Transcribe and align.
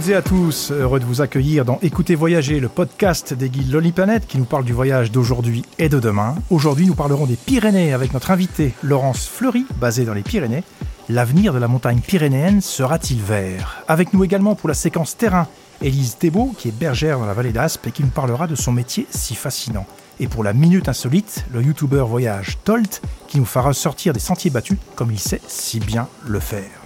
toutes 0.00 0.08
et 0.08 0.14
à 0.14 0.22
tous, 0.22 0.70
heureux 0.70 0.98
de 0.98 1.04
vous 1.04 1.20
accueillir 1.20 1.66
dans 1.66 1.78
Écoutez 1.82 2.14
Voyager, 2.14 2.58
le 2.58 2.70
podcast 2.70 3.34
des 3.34 3.50
guides 3.50 3.70
Lonely 3.70 3.92
Planet 3.92 4.26
qui 4.26 4.38
nous 4.38 4.46
parle 4.46 4.64
du 4.64 4.72
voyage 4.72 5.10
d'aujourd'hui 5.10 5.62
et 5.78 5.90
de 5.90 5.98
demain. 5.98 6.36
Aujourd'hui, 6.48 6.86
nous 6.86 6.94
parlerons 6.94 7.26
des 7.26 7.36
Pyrénées 7.36 7.92
avec 7.92 8.14
notre 8.14 8.30
invité 8.30 8.72
Laurence 8.82 9.28
Fleury, 9.28 9.66
basée 9.76 10.06
dans 10.06 10.14
les 10.14 10.22
Pyrénées. 10.22 10.64
L'avenir 11.10 11.52
de 11.52 11.58
la 11.58 11.68
montagne 11.68 12.00
pyrénéenne 12.00 12.62
sera-t-il 12.62 13.20
vert? 13.20 13.82
Avec 13.88 14.14
nous 14.14 14.24
également 14.24 14.54
pour 14.54 14.70
la 14.70 14.74
séquence 14.74 15.18
terrain, 15.18 15.48
Élise 15.82 16.16
Thébault, 16.16 16.54
qui 16.56 16.68
est 16.68 16.78
bergère 16.78 17.18
dans 17.18 17.26
la 17.26 17.34
vallée 17.34 17.52
d'Aspe 17.52 17.88
et 17.88 17.92
qui 17.92 18.02
nous 18.02 18.08
parlera 18.08 18.46
de 18.46 18.54
son 18.54 18.72
métier 18.72 19.06
si 19.10 19.34
fascinant. 19.34 19.86
Et 20.18 20.28
pour 20.28 20.44
la 20.44 20.54
minute 20.54 20.88
insolite, 20.88 21.44
le 21.52 21.62
youtubeur 21.62 22.06
voyage 22.06 22.56
Tolt, 22.64 23.02
qui 23.28 23.38
nous 23.38 23.44
fera 23.44 23.74
sortir 23.74 24.14
des 24.14 24.20
sentiers 24.20 24.50
battus 24.50 24.78
comme 24.94 25.10
il 25.10 25.20
sait 25.20 25.42
si 25.46 25.78
bien 25.78 26.08
le 26.26 26.40
faire. 26.40 26.79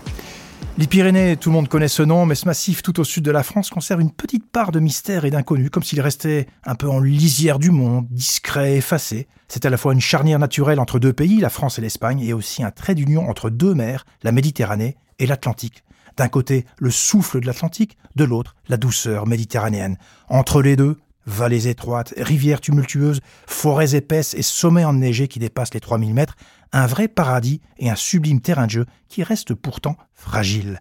Les 0.77 0.89
Pyrénées, 0.89 1.37
tout 1.37 1.51
le 1.51 1.55
monde 1.55 1.69
connaît 1.69 1.87
ce 1.87 2.03
nom, 2.03 2.27
mais 2.27 2.35
ce 2.35 2.47
massif 2.47 2.83
tout 2.83 2.99
au 2.99 3.05
sud 3.05 3.25
de 3.25 3.31
la 3.31 3.45
France 3.45 3.71
conserve 3.71 4.01
une 4.01 4.11
petite 4.11 4.51
part 4.51 4.73
de 4.73 4.81
mystère 4.81 5.25
et 5.25 5.31
d'inconnu, 5.31 5.71
comme 5.71 5.85
s'il 5.85 6.01
restait 6.01 6.49
un 6.65 6.75
peu 6.75 6.89
en 6.89 6.99
lisière 6.99 7.61
du 7.61 7.71
monde, 7.71 8.09
discret, 8.11 8.75
effacé. 8.75 9.29
C'est 9.47 9.67
à 9.67 9.71
la 9.71 9.77
fois 9.77 9.93
une 9.93 10.01
charnière 10.01 10.41
naturelle 10.41 10.81
entre 10.81 10.99
deux 10.99 11.13
pays, 11.13 11.39
la 11.39 11.49
France 11.49 11.79
et 11.79 11.81
l'Espagne, 11.81 12.23
et 12.23 12.33
aussi 12.33 12.65
un 12.65 12.73
trait 12.73 12.97
d'union 12.97 13.31
entre 13.31 13.51
deux 13.51 13.73
mers, 13.73 14.05
la 14.25 14.33
Méditerranée 14.33 14.97
et 15.21 15.27
l'Atlantique. 15.27 15.85
D'un 16.17 16.29
côté, 16.29 16.65
le 16.79 16.91
souffle 16.91 17.41
de 17.41 17.47
l'Atlantique, 17.47 17.97
de 18.17 18.25
l'autre, 18.25 18.57
la 18.69 18.77
douceur 18.77 19.29
méditerranéenne. 19.29 19.97
Entre 20.29 20.61
les 20.61 20.75
deux, 20.75 20.99
vallées 21.27 21.69
étroites, 21.69 22.15
rivières 22.17 22.61
tumultueuses, 22.61 23.21
forêts 23.47 23.95
épaisses 23.95 24.35
et 24.35 24.43
sommets 24.43 24.85
enneigés 24.85 25.29
qui 25.29 25.39
dépassent 25.39 25.75
les 25.75 25.81
3000 25.81 26.15
mètres, 26.15 26.37
un 26.73 26.87
vrai 26.87 27.09
paradis 27.09 27.61
et 27.79 27.91
un 27.91 27.95
sublime 27.95 28.41
terrain 28.41 28.67
de 28.67 28.71
jeu 28.71 28.87
qui 29.09 29.23
reste 29.23 29.55
pourtant 29.55 29.97
fragile. 30.13 30.81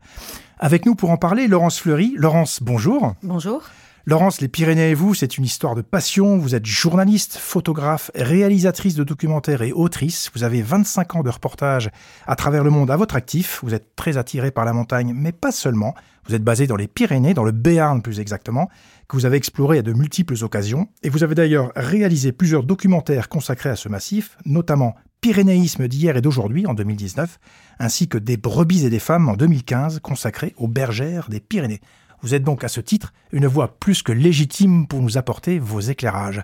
Avec 0.60 0.86
nous 0.86 0.96
pour 0.96 1.12
en 1.12 1.18
parler, 1.18 1.48
Laurence 1.48 1.80
Fleury. 1.80 2.14
Laurence, 2.18 2.62
bonjour. 2.62 3.16
Bonjour. 3.22 3.64
Laurence, 4.06 4.42
les 4.42 4.50
Pyrénées 4.50 4.90
et 4.90 4.94
vous, 4.96 5.14
c'est 5.14 5.38
une 5.38 5.46
histoire 5.46 5.76
de 5.76 5.82
passion. 5.82 6.38
Vous 6.38 6.56
êtes 6.56 6.66
journaliste, 6.66 7.38
photographe, 7.38 8.12
réalisatrice 8.16 8.96
de 8.96 9.06
documentaires 9.06 9.62
et 9.62 9.72
autrice. 9.72 10.30
Vous 10.36 10.44
avez 10.44 10.62
25 10.62 11.16
ans 11.16 11.24
de 11.24 11.30
reportage 11.30 11.90
à 12.28 12.36
travers 12.36 12.66
le 12.66 12.70
monde 12.70 12.92
à 12.92 12.98
votre 12.98 13.16
actif. 13.16 13.62
Vous 13.64 13.74
êtes 13.74 13.96
très 13.96 14.18
attiré 14.18 14.52
par 14.52 14.66
la 14.66 14.74
montagne, 14.74 15.14
mais 15.16 15.32
pas 15.32 15.54
seulement. 15.54 15.96
Vous 16.28 16.36
êtes 16.36 16.44
basé 16.44 16.68
dans 16.68 16.76
les 16.76 16.88
Pyrénées, 16.88 17.34
dans 17.34 17.46
le 17.46 17.54
Béarn 17.54 18.02
plus 18.02 18.20
exactement, 18.20 18.70
que 19.08 19.16
vous 19.16 19.26
avez 19.26 19.38
exploré 19.38 19.80
à 19.80 19.82
de 19.82 19.94
multiples 19.94 20.36
occasions. 20.44 20.88
Et 21.04 21.10
vous 21.10 21.24
avez 21.24 21.36
d'ailleurs 21.36 21.72
réalisé 21.76 22.32
plusieurs 22.32 22.64
documentaires 22.64 23.30
consacrés 23.30 23.70
à 23.70 23.76
ce 23.76 23.90
massif, 23.90 24.38
notamment 24.46 24.96
Pyrénéisme 25.22 25.88
d'hier 25.88 26.18
et 26.18 26.22
d'aujourd'hui 26.22 26.68
en 26.68 26.74
2019, 26.74 27.40
ainsi 27.80 28.10
que 28.10 28.18
des 28.18 28.36
brebis 28.36 28.86
et 28.86 28.90
des 28.90 29.00
femmes 29.00 29.30
en 29.30 29.36
2015 29.36 30.00
consacrés 30.02 30.54
aux 30.58 30.68
bergères 30.68 31.30
des 31.30 31.40
Pyrénées. 31.40 31.80
Vous 32.22 32.34
êtes 32.34 32.44
donc 32.44 32.64
à 32.64 32.68
ce 32.68 32.82
titre 32.82 33.14
une 33.32 33.48
voix 33.48 33.78
plus 33.80 34.04
que 34.04 34.12
légitime 34.12 34.86
pour 34.86 35.02
nous 35.02 35.18
apporter 35.18 35.60
vos 35.60 35.80
éclairages. 35.80 36.42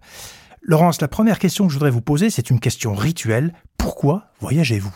Laurence, 0.62 1.02
la 1.02 1.08
première 1.08 1.40
question 1.40 1.68
que 1.68 1.74
je 1.74 1.78
voudrais 1.78 1.90
vous 1.90 2.02
poser, 2.02 2.30
c'est 2.30 2.50
une 2.50 2.60
question 2.60 2.94
rituelle. 2.94 3.54
Pourquoi 3.78 4.28
voyagez-vous? 4.40 4.94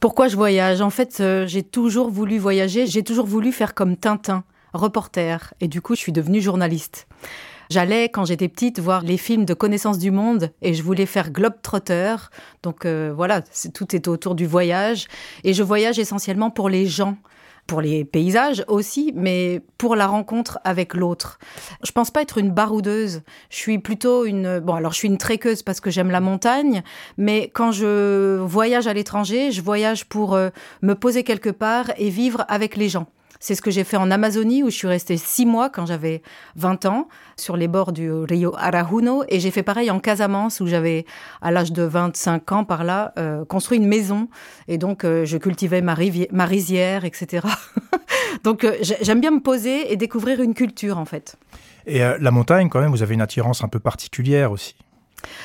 Pourquoi 0.00 0.26
je 0.26 0.36
voyage? 0.36 0.80
En 0.80 0.90
fait, 0.90 1.18
euh, 1.20 1.46
j'ai 1.46 1.62
toujours 1.62 2.10
voulu 2.10 2.38
voyager, 2.38 2.86
j'ai 2.86 3.04
toujours 3.04 3.26
voulu 3.26 3.52
faire 3.52 3.72
comme 3.72 3.96
Tintin, 3.96 4.42
reporter, 4.72 5.54
et 5.60 5.68
du 5.68 5.80
coup, 5.80 5.94
je 5.94 6.00
suis 6.00 6.12
devenue 6.12 6.40
journaliste. 6.40 7.06
J'allais, 7.70 8.10
quand 8.10 8.26
j'étais 8.26 8.48
petite, 8.48 8.80
voir 8.80 9.02
les 9.02 9.16
films 9.16 9.46
de 9.46 9.54
connaissance 9.54 9.98
du 9.98 10.10
monde 10.10 10.50
et 10.60 10.74
je 10.74 10.82
voulais 10.82 11.06
faire 11.06 11.30
globe-trotter. 11.30 12.16
Donc 12.62 12.84
euh, 12.84 13.12
voilà, 13.16 13.40
tout 13.72 13.96
est 13.96 14.08
autour 14.08 14.34
du 14.34 14.46
voyage. 14.46 15.06
Et 15.42 15.54
je 15.54 15.62
voyage 15.62 15.98
essentiellement 15.98 16.50
pour 16.50 16.68
les 16.68 16.86
gens 16.86 17.16
pour 17.66 17.80
les 17.80 18.04
paysages 18.04 18.64
aussi, 18.66 19.12
mais 19.14 19.62
pour 19.78 19.94
la 19.96 20.06
rencontre 20.06 20.58
avec 20.64 20.94
l'autre. 20.94 21.38
Je 21.84 21.92
pense 21.92 22.10
pas 22.10 22.22
être 22.22 22.38
une 22.38 22.50
baroudeuse. 22.50 23.22
Je 23.50 23.56
suis 23.56 23.78
plutôt 23.78 24.24
une 24.24 24.58
bon 24.58 24.74
alors 24.74 24.92
je 24.92 24.98
suis 24.98 25.08
une 25.08 25.16
tréqueuse 25.16 25.62
parce 25.62 25.80
que 25.80 25.90
j'aime 25.90 26.10
la 26.10 26.20
montagne, 26.20 26.82
mais 27.16 27.50
quand 27.54 27.72
je 27.72 28.38
voyage 28.38 28.88
à 28.88 28.94
l'étranger, 28.94 29.52
je 29.52 29.62
voyage 29.62 30.06
pour 30.06 30.34
euh, 30.34 30.50
me 30.82 30.94
poser 30.94 31.22
quelque 31.22 31.50
part 31.50 31.92
et 31.96 32.10
vivre 32.10 32.44
avec 32.48 32.76
les 32.76 32.88
gens. 32.88 33.06
C'est 33.42 33.56
ce 33.56 33.60
que 33.60 33.72
j'ai 33.72 33.82
fait 33.82 33.96
en 33.96 34.12
Amazonie 34.12 34.62
où 34.62 34.70
je 34.70 34.76
suis 34.76 34.86
restée 34.86 35.16
six 35.16 35.46
mois 35.46 35.68
quand 35.68 35.84
j'avais 35.84 36.22
20 36.54 36.84
ans 36.86 37.08
sur 37.36 37.56
les 37.56 37.66
bords 37.66 37.90
du 37.90 38.08
Rio 38.08 38.54
Arajuno 38.56 39.24
et 39.28 39.40
j'ai 39.40 39.50
fait 39.50 39.64
pareil 39.64 39.90
en 39.90 39.98
Casamance 39.98 40.60
où 40.60 40.68
j'avais 40.68 41.06
à 41.40 41.50
l'âge 41.50 41.72
de 41.72 41.82
25 41.82 42.52
ans 42.52 42.64
par 42.64 42.84
là 42.84 43.12
euh, 43.18 43.44
construit 43.44 43.78
une 43.78 43.88
maison 43.88 44.28
et 44.68 44.78
donc 44.78 45.02
euh, 45.02 45.24
je 45.24 45.36
cultivais 45.38 45.82
ma, 45.82 45.96
ma 46.30 46.44
rizière 46.44 47.04
etc. 47.04 47.48
donc 48.44 48.62
euh, 48.62 48.76
j'aime 48.80 49.20
bien 49.20 49.32
me 49.32 49.40
poser 49.40 49.92
et 49.92 49.96
découvrir 49.96 50.40
une 50.40 50.54
culture 50.54 50.96
en 50.96 51.04
fait. 51.04 51.34
Et 51.84 51.98
la 51.98 52.30
montagne 52.30 52.68
quand 52.68 52.80
même 52.80 52.92
vous 52.92 53.02
avez 53.02 53.14
une 53.14 53.22
attirance 53.22 53.64
un 53.64 53.68
peu 53.68 53.80
particulière 53.80 54.52
aussi. 54.52 54.76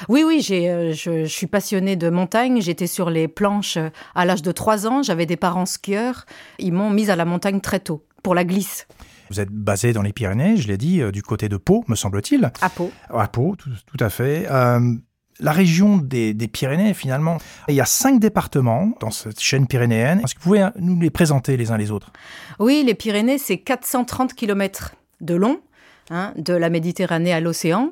Oui, 0.09 0.23
oui, 0.25 0.45
euh, 0.51 0.93
je, 0.93 1.25
suis 1.25 1.47
passionnée 1.47 1.95
de 1.95 2.09
montagne. 2.09 2.61
J'étais 2.61 2.87
sur 2.87 3.09
les 3.09 3.27
planches 3.27 3.77
euh, 3.77 3.89
à 4.15 4.25
l'âge 4.25 4.41
de 4.41 4.51
3 4.51 4.87
ans. 4.87 5.03
J'avais 5.03 5.25
des 5.25 5.37
parents 5.37 5.65
skieurs. 5.65 6.25
Ils 6.59 6.73
m'ont 6.73 6.89
mise 6.89 7.09
à 7.09 7.15
la 7.15 7.25
montagne 7.25 7.61
très 7.61 7.79
tôt, 7.79 8.03
pour 8.23 8.35
la 8.35 8.43
glisse. 8.43 8.87
Vous 9.29 9.39
êtes 9.39 9.49
basé 9.49 9.91
dans 9.91 10.01
les 10.01 10.13
Pyrénées, 10.13 10.55
je 10.55 10.67
l'ai 10.67 10.77
dit, 10.77 11.01
euh, 11.01 11.11
du 11.11 11.21
côté 11.21 11.49
de 11.49 11.57
Pau, 11.57 11.83
me 11.87 11.95
semble-t-il. 11.95 12.51
À 12.61 12.69
Pau. 12.69 12.91
À 13.09 13.27
Pau, 13.27 13.55
tout, 13.55 13.69
à 13.99 14.09
fait. 14.09 14.47
la 15.39 15.51
région 15.51 15.97
des, 15.97 16.33
Pyrénées, 16.47 16.93
finalement, 16.93 17.37
il 17.67 17.75
y 17.75 17.81
a 17.81 17.85
cinq 17.85 18.19
départements 18.19 18.93
dans 19.01 19.11
cette 19.11 19.39
chaîne 19.39 19.67
pyrénéenne. 19.67 20.21
Est-ce 20.23 20.35
que 20.35 20.39
vous 20.39 20.49
pouvez 20.51 20.67
nous 20.79 20.99
les 20.99 21.09
présenter 21.09 21.57
les 21.57 21.71
uns 21.71 21.77
les 21.77 21.91
autres? 21.91 22.11
Oui, 22.59 22.83
les 22.85 22.95
Pyrénées, 22.95 23.37
c'est 23.37 23.57
430 23.57 24.33
km 24.33 24.95
de 25.19 25.35
long 25.35 25.59
Hein, 26.09 26.31
de 26.37 26.53
la 26.53 26.69
Méditerranée 26.69 27.33
à 27.33 27.41
l'océan, 27.41 27.91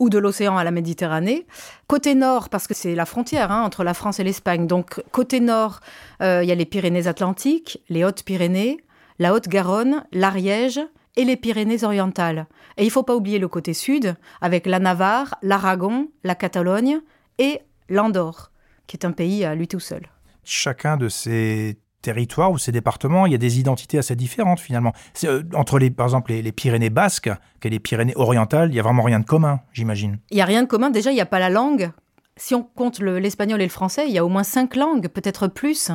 ou 0.00 0.08
de 0.08 0.18
l'océan 0.18 0.56
à 0.56 0.64
la 0.64 0.72
Méditerranée. 0.72 1.46
Côté 1.86 2.16
nord, 2.16 2.48
parce 2.48 2.66
que 2.66 2.74
c'est 2.74 2.96
la 2.96 3.06
frontière 3.06 3.52
hein, 3.52 3.62
entre 3.62 3.84
la 3.84 3.94
France 3.94 4.18
et 4.18 4.24
l'Espagne, 4.24 4.66
donc 4.66 5.00
côté 5.12 5.38
nord, 5.38 5.78
euh, 6.22 6.42
il 6.42 6.48
y 6.48 6.52
a 6.52 6.56
les 6.56 6.64
Pyrénées-Atlantiques, 6.64 7.80
les 7.88 8.02
Hautes-Pyrénées, 8.02 8.78
la 9.20 9.32
Haute-Garonne, 9.32 10.04
l'Ariège 10.10 10.80
et 11.14 11.24
les 11.24 11.36
Pyrénées-Orientales. 11.36 12.46
Et 12.78 12.82
il 12.82 12.86
ne 12.86 12.90
faut 12.90 13.04
pas 13.04 13.14
oublier 13.14 13.38
le 13.38 13.46
côté 13.46 13.74
sud, 13.74 14.16
avec 14.40 14.66
la 14.66 14.80
Navarre, 14.80 15.36
l'Aragon, 15.42 16.08
la 16.24 16.34
Catalogne 16.34 17.00
et 17.38 17.60
l'Andorre, 17.88 18.50
qui 18.88 18.96
est 18.96 19.06
un 19.06 19.12
pays 19.12 19.44
à 19.44 19.54
lui 19.54 19.68
tout 19.68 19.78
seul. 19.78 20.08
Chacun 20.42 20.96
de 20.96 21.08
ces 21.08 21.78
territoires 22.02 22.50
ou 22.50 22.58
ces 22.58 22.72
départements, 22.72 23.26
il 23.26 23.32
y 23.32 23.34
a 23.34 23.38
des 23.38 23.58
identités 23.58 23.98
assez 23.98 24.16
différentes 24.16 24.60
finalement. 24.60 24.92
Euh, 25.24 25.42
entre 25.54 25.78
les, 25.78 25.90
par 25.90 26.06
exemple 26.06 26.32
les, 26.32 26.52
Pyrénées 26.52 26.90
basques 26.90 27.30
et 27.62 27.70
les 27.70 27.78
Pyrénées 27.78 28.14
orientales, 28.16 28.70
il 28.70 28.74
y 28.74 28.80
a 28.80 28.82
vraiment 28.82 29.02
rien 29.02 29.20
de 29.20 29.24
commun, 29.24 29.60
j'imagine. 29.72 30.18
Il 30.30 30.36
y 30.36 30.42
a 30.42 30.44
rien 30.44 30.62
de 30.62 30.68
commun. 30.68 30.90
Déjà, 30.90 31.10
il 31.10 31.14
n'y 31.14 31.20
a 31.20 31.26
pas 31.26 31.38
la 31.38 31.48
langue. 31.48 31.90
Si 32.36 32.54
on 32.54 32.62
compte 32.62 32.98
l'espagnol 33.00 33.60
et 33.60 33.64
le 33.64 33.70
français, 33.70 34.06
il 34.08 34.12
y 34.12 34.18
a 34.18 34.24
au 34.24 34.28
moins 34.28 34.42
cinq 34.42 34.74
langues, 34.74 35.08
peut-être 35.08 35.48
plus. 35.48 35.90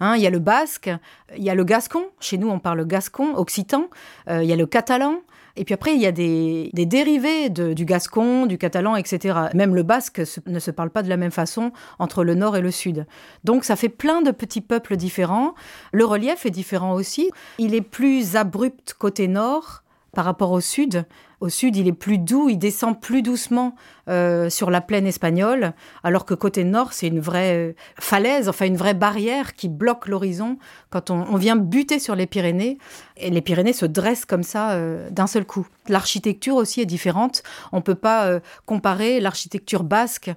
Hein, 0.00 0.16
il 0.16 0.22
y 0.22 0.26
a 0.26 0.30
le 0.30 0.40
basque, 0.40 0.90
il 1.36 1.44
y 1.44 1.50
a 1.50 1.54
le 1.54 1.64
gascon. 1.64 2.04
Chez 2.20 2.38
nous, 2.38 2.48
on 2.48 2.58
parle 2.58 2.84
gascon, 2.86 3.34
occitan. 3.36 3.88
Euh, 4.28 4.42
il 4.42 4.48
y 4.48 4.52
a 4.52 4.56
le 4.56 4.66
catalan. 4.66 5.20
Et 5.56 5.64
puis 5.64 5.74
après, 5.74 5.94
il 5.94 6.00
y 6.00 6.06
a 6.06 6.12
des, 6.12 6.70
dérivés 6.74 7.48
du 7.50 7.84
gascon, 7.84 8.46
du 8.46 8.58
catalan, 8.58 8.96
etc. 8.96 9.38
Même 9.54 9.74
le 9.74 9.82
basque 9.82 10.22
ne 10.46 10.58
se 10.58 10.70
parle 10.70 10.90
pas 10.90 11.02
de 11.02 11.08
la 11.08 11.16
même 11.16 11.30
façon 11.30 11.72
entre 11.98 12.24
le 12.24 12.34
nord 12.34 12.56
et 12.56 12.60
le 12.60 12.70
sud. 12.70 13.06
Donc 13.44 13.64
ça 13.64 13.76
fait 13.76 13.88
plein 13.88 14.22
de 14.22 14.30
petits 14.30 14.60
peuples 14.60 14.96
différents. 14.96 15.54
Le 15.92 16.04
relief 16.04 16.46
est 16.46 16.50
différent 16.50 16.92
aussi. 16.92 17.30
Il 17.58 17.74
est 17.74 17.80
plus 17.80 18.36
abrupt 18.36 18.94
côté 18.98 19.28
nord 19.28 19.82
par 20.12 20.24
rapport 20.24 20.52
au 20.52 20.60
sud. 20.60 21.04
Au 21.40 21.50
sud, 21.50 21.76
il 21.76 21.86
est 21.86 21.92
plus 21.92 22.18
doux, 22.18 22.48
il 22.48 22.58
descend 22.58 22.98
plus 22.98 23.20
doucement 23.20 23.74
euh, 24.08 24.48
sur 24.48 24.70
la 24.70 24.80
plaine 24.80 25.06
espagnole, 25.06 25.74
alors 26.02 26.24
que 26.24 26.32
côté 26.32 26.64
nord, 26.64 26.94
c'est 26.94 27.08
une 27.08 27.20
vraie 27.20 27.56
euh, 27.56 27.72
falaise, 27.98 28.48
enfin 28.48 28.64
une 28.64 28.76
vraie 28.76 28.94
barrière 28.94 29.54
qui 29.54 29.68
bloque 29.68 30.08
l'horizon 30.08 30.56
quand 30.90 31.10
on, 31.10 31.36
vient 31.36 31.56
buter 31.56 31.98
sur 31.98 32.14
les 32.14 32.26
Pyrénées. 32.26 32.78
Et 33.18 33.30
les 33.30 33.40
Pyrénées 33.40 33.72
se 33.72 33.84
dressent 33.84 34.24
comme 34.24 34.44
ça 34.44 34.72
euh, 34.72 35.10
d'un 35.10 35.26
seul 35.26 35.44
coup. 35.44 35.66
L'architecture 35.88 36.54
aussi 36.54 36.80
est 36.80 36.86
différente. 36.86 37.42
On 37.72 37.78
ne 37.78 37.82
peut 37.82 37.94
pas 37.94 38.40
comparer 38.64 39.20
l'architecture 39.20 39.84
basque, 39.84 40.32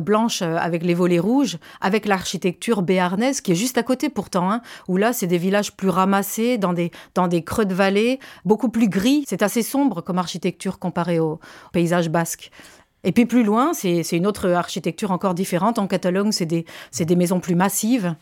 blanche 0.00 0.40
avec 0.40 0.82
les 0.82 0.94
volets 0.94 1.18
rouges, 1.18 1.58
avec 1.82 2.06
l'architecture 2.06 2.80
béarnaise, 2.80 3.42
qui 3.42 3.52
est 3.52 3.54
juste 3.54 3.76
à 3.76 3.82
côté 3.82 4.08
pourtant, 4.08 4.50
hein, 4.50 4.62
où 4.88 4.96
là, 4.96 5.12
c'est 5.12 5.26
des 5.26 5.36
villages 5.36 5.72
plus 5.76 5.90
ramassés, 5.90 6.56
dans 6.56 6.72
des, 6.72 6.90
dans 7.14 7.28
des 7.28 7.44
creux 7.44 7.66
de 7.66 7.74
vallée, 7.74 8.18
beaucoup 8.46 8.70
plus 8.70 8.88
gris. 8.88 9.24
C'est 9.28 9.42
assez 9.42 9.62
sombre 9.62 10.00
comme 10.00 10.16
architecture 10.16 10.43
comparée 10.52 11.18
au 11.18 11.40
paysage 11.72 12.08
basque. 12.08 12.50
Et 13.04 13.12
puis 13.12 13.26
plus 13.26 13.44
loin, 13.44 13.72
c'est 13.74 14.02
une 14.12 14.26
autre 14.26 14.50
architecture 14.50 15.10
encore 15.10 15.34
différente. 15.34 15.78
En 15.78 15.86
Catalogne, 15.86 16.32
c'est 16.32 16.46
des, 16.46 17.16
maisons 17.16 17.38
plus 17.38 17.54
massives. 17.54 18.14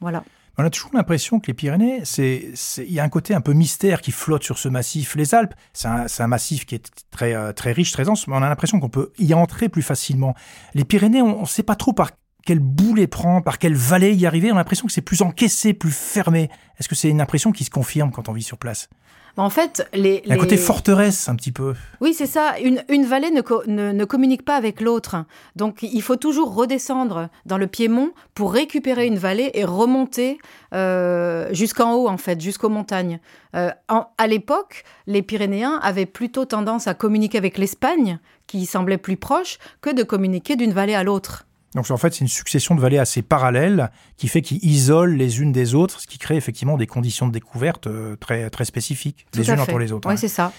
Voilà. 0.00 0.24
On 0.56 0.64
a 0.64 0.70
toujours 0.70 0.92
l'impression 0.94 1.40
que 1.40 1.48
les 1.48 1.54
Pyrénées, 1.54 2.04
il 2.16 2.92
y 2.92 3.00
a 3.00 3.02
un 3.02 3.08
côté 3.08 3.34
un 3.34 3.40
peu 3.40 3.52
mystère 3.54 4.00
qui 4.00 4.12
flotte 4.12 4.44
sur 4.44 4.56
ce 4.56 4.68
massif. 4.68 5.16
Les 5.16 5.34
Alpes, 5.34 5.54
c'est 5.72 5.88
un, 5.88 6.26
massif 6.28 6.64
qui 6.64 6.76
est 6.76 6.90
très, 7.10 7.34
euh, 7.34 7.52
très 7.52 7.72
riche, 7.72 7.90
très 7.90 8.04
dense, 8.04 8.28
mais 8.28 8.36
on 8.36 8.42
a 8.42 8.48
l'impression 8.48 8.78
qu'on 8.78 8.88
peut 8.88 9.12
y 9.18 9.34
entrer 9.34 9.68
plus 9.68 9.82
facilement. 9.82 10.36
Les 10.74 10.84
Pyrénées, 10.84 11.22
on 11.22 11.40
ne 11.40 11.46
sait 11.46 11.64
pas 11.64 11.74
trop 11.74 11.92
par 11.92 12.12
quel 12.46 12.60
bout 12.60 12.94
les 12.94 13.08
prendre, 13.08 13.42
par 13.42 13.58
quelle 13.58 13.74
vallée 13.74 14.12
y 14.12 14.26
arriver. 14.26 14.52
On 14.52 14.54
a 14.54 14.58
l'impression 14.58 14.86
que 14.86 14.92
c'est 14.92 15.02
plus 15.02 15.22
encaissé, 15.22 15.74
plus 15.74 15.90
fermé. 15.90 16.50
Est-ce 16.78 16.88
que 16.88 16.94
c'est 16.94 17.08
une 17.08 17.20
impression 17.20 17.50
qui 17.50 17.64
se 17.64 17.70
confirme 17.70 18.12
quand 18.12 18.28
on 18.28 18.32
vit 18.32 18.42
sur 18.42 18.58
place? 18.58 18.88
En 19.36 19.50
fait, 19.50 19.88
les, 19.92 20.22
Un 20.30 20.36
côté 20.36 20.56
forteresse, 20.56 21.28
un 21.28 21.34
petit 21.34 21.50
peu. 21.50 21.74
Oui, 22.00 22.14
c'est 22.14 22.26
ça. 22.26 22.58
Une, 22.60 22.84
une 22.88 23.04
vallée 23.04 23.32
ne, 23.32 23.42
ne, 23.66 23.90
ne, 23.90 24.04
communique 24.04 24.44
pas 24.44 24.54
avec 24.54 24.80
l'autre. 24.80 25.24
Donc, 25.56 25.82
il 25.82 26.02
faut 26.02 26.14
toujours 26.14 26.54
redescendre 26.54 27.28
dans 27.44 27.58
le 27.58 27.66
Piémont 27.66 28.12
pour 28.34 28.52
récupérer 28.52 29.06
une 29.06 29.18
vallée 29.18 29.50
et 29.54 29.64
remonter 29.64 30.38
euh, 30.72 31.48
jusqu'en 31.52 31.94
haut, 31.94 32.08
en 32.08 32.16
fait, 32.16 32.40
jusqu'aux 32.40 32.68
montagnes. 32.68 33.18
Euh, 33.56 33.70
à 33.88 34.26
l'époque, 34.28 34.84
les 35.08 35.22
Pyrénéens 35.22 35.80
avaient 35.82 36.06
plutôt 36.06 36.44
tendance 36.44 36.86
à 36.86 36.94
communiquer 36.94 37.38
avec 37.38 37.58
l'Espagne, 37.58 38.20
qui 38.46 38.66
semblait 38.66 38.98
plus 38.98 39.16
proche, 39.16 39.58
que 39.80 39.90
de 39.90 40.04
communiquer 40.04 40.54
d'une 40.54 40.72
vallée 40.72 40.94
à 40.94 41.02
l'autre. 41.02 41.44
Donc 41.74 41.90
en 41.90 41.96
fait, 41.96 42.14
c'est 42.14 42.20
une 42.20 42.28
succession 42.28 42.74
de 42.74 42.80
vallées 42.80 42.98
assez 42.98 43.22
parallèles 43.22 43.90
qui 44.16 44.28
fait 44.28 44.42
qu'ils 44.42 44.64
isolent 44.64 45.16
les 45.16 45.40
unes 45.40 45.52
des 45.52 45.74
autres, 45.74 46.00
ce 46.00 46.06
qui 46.06 46.18
crée 46.18 46.36
effectivement 46.36 46.76
des 46.76 46.86
conditions 46.86 47.26
de 47.26 47.32
découverte 47.32 47.86
euh, 47.86 48.16
très, 48.16 48.48
très 48.50 48.64
spécifiques, 48.64 49.26
les 49.34 49.48
unes 49.50 49.60
entre 49.60 49.78
les 49.78 49.92
autres. 49.92 50.08
Oui, 50.08 50.16
c'est 50.16 50.28
ça. 50.28 50.52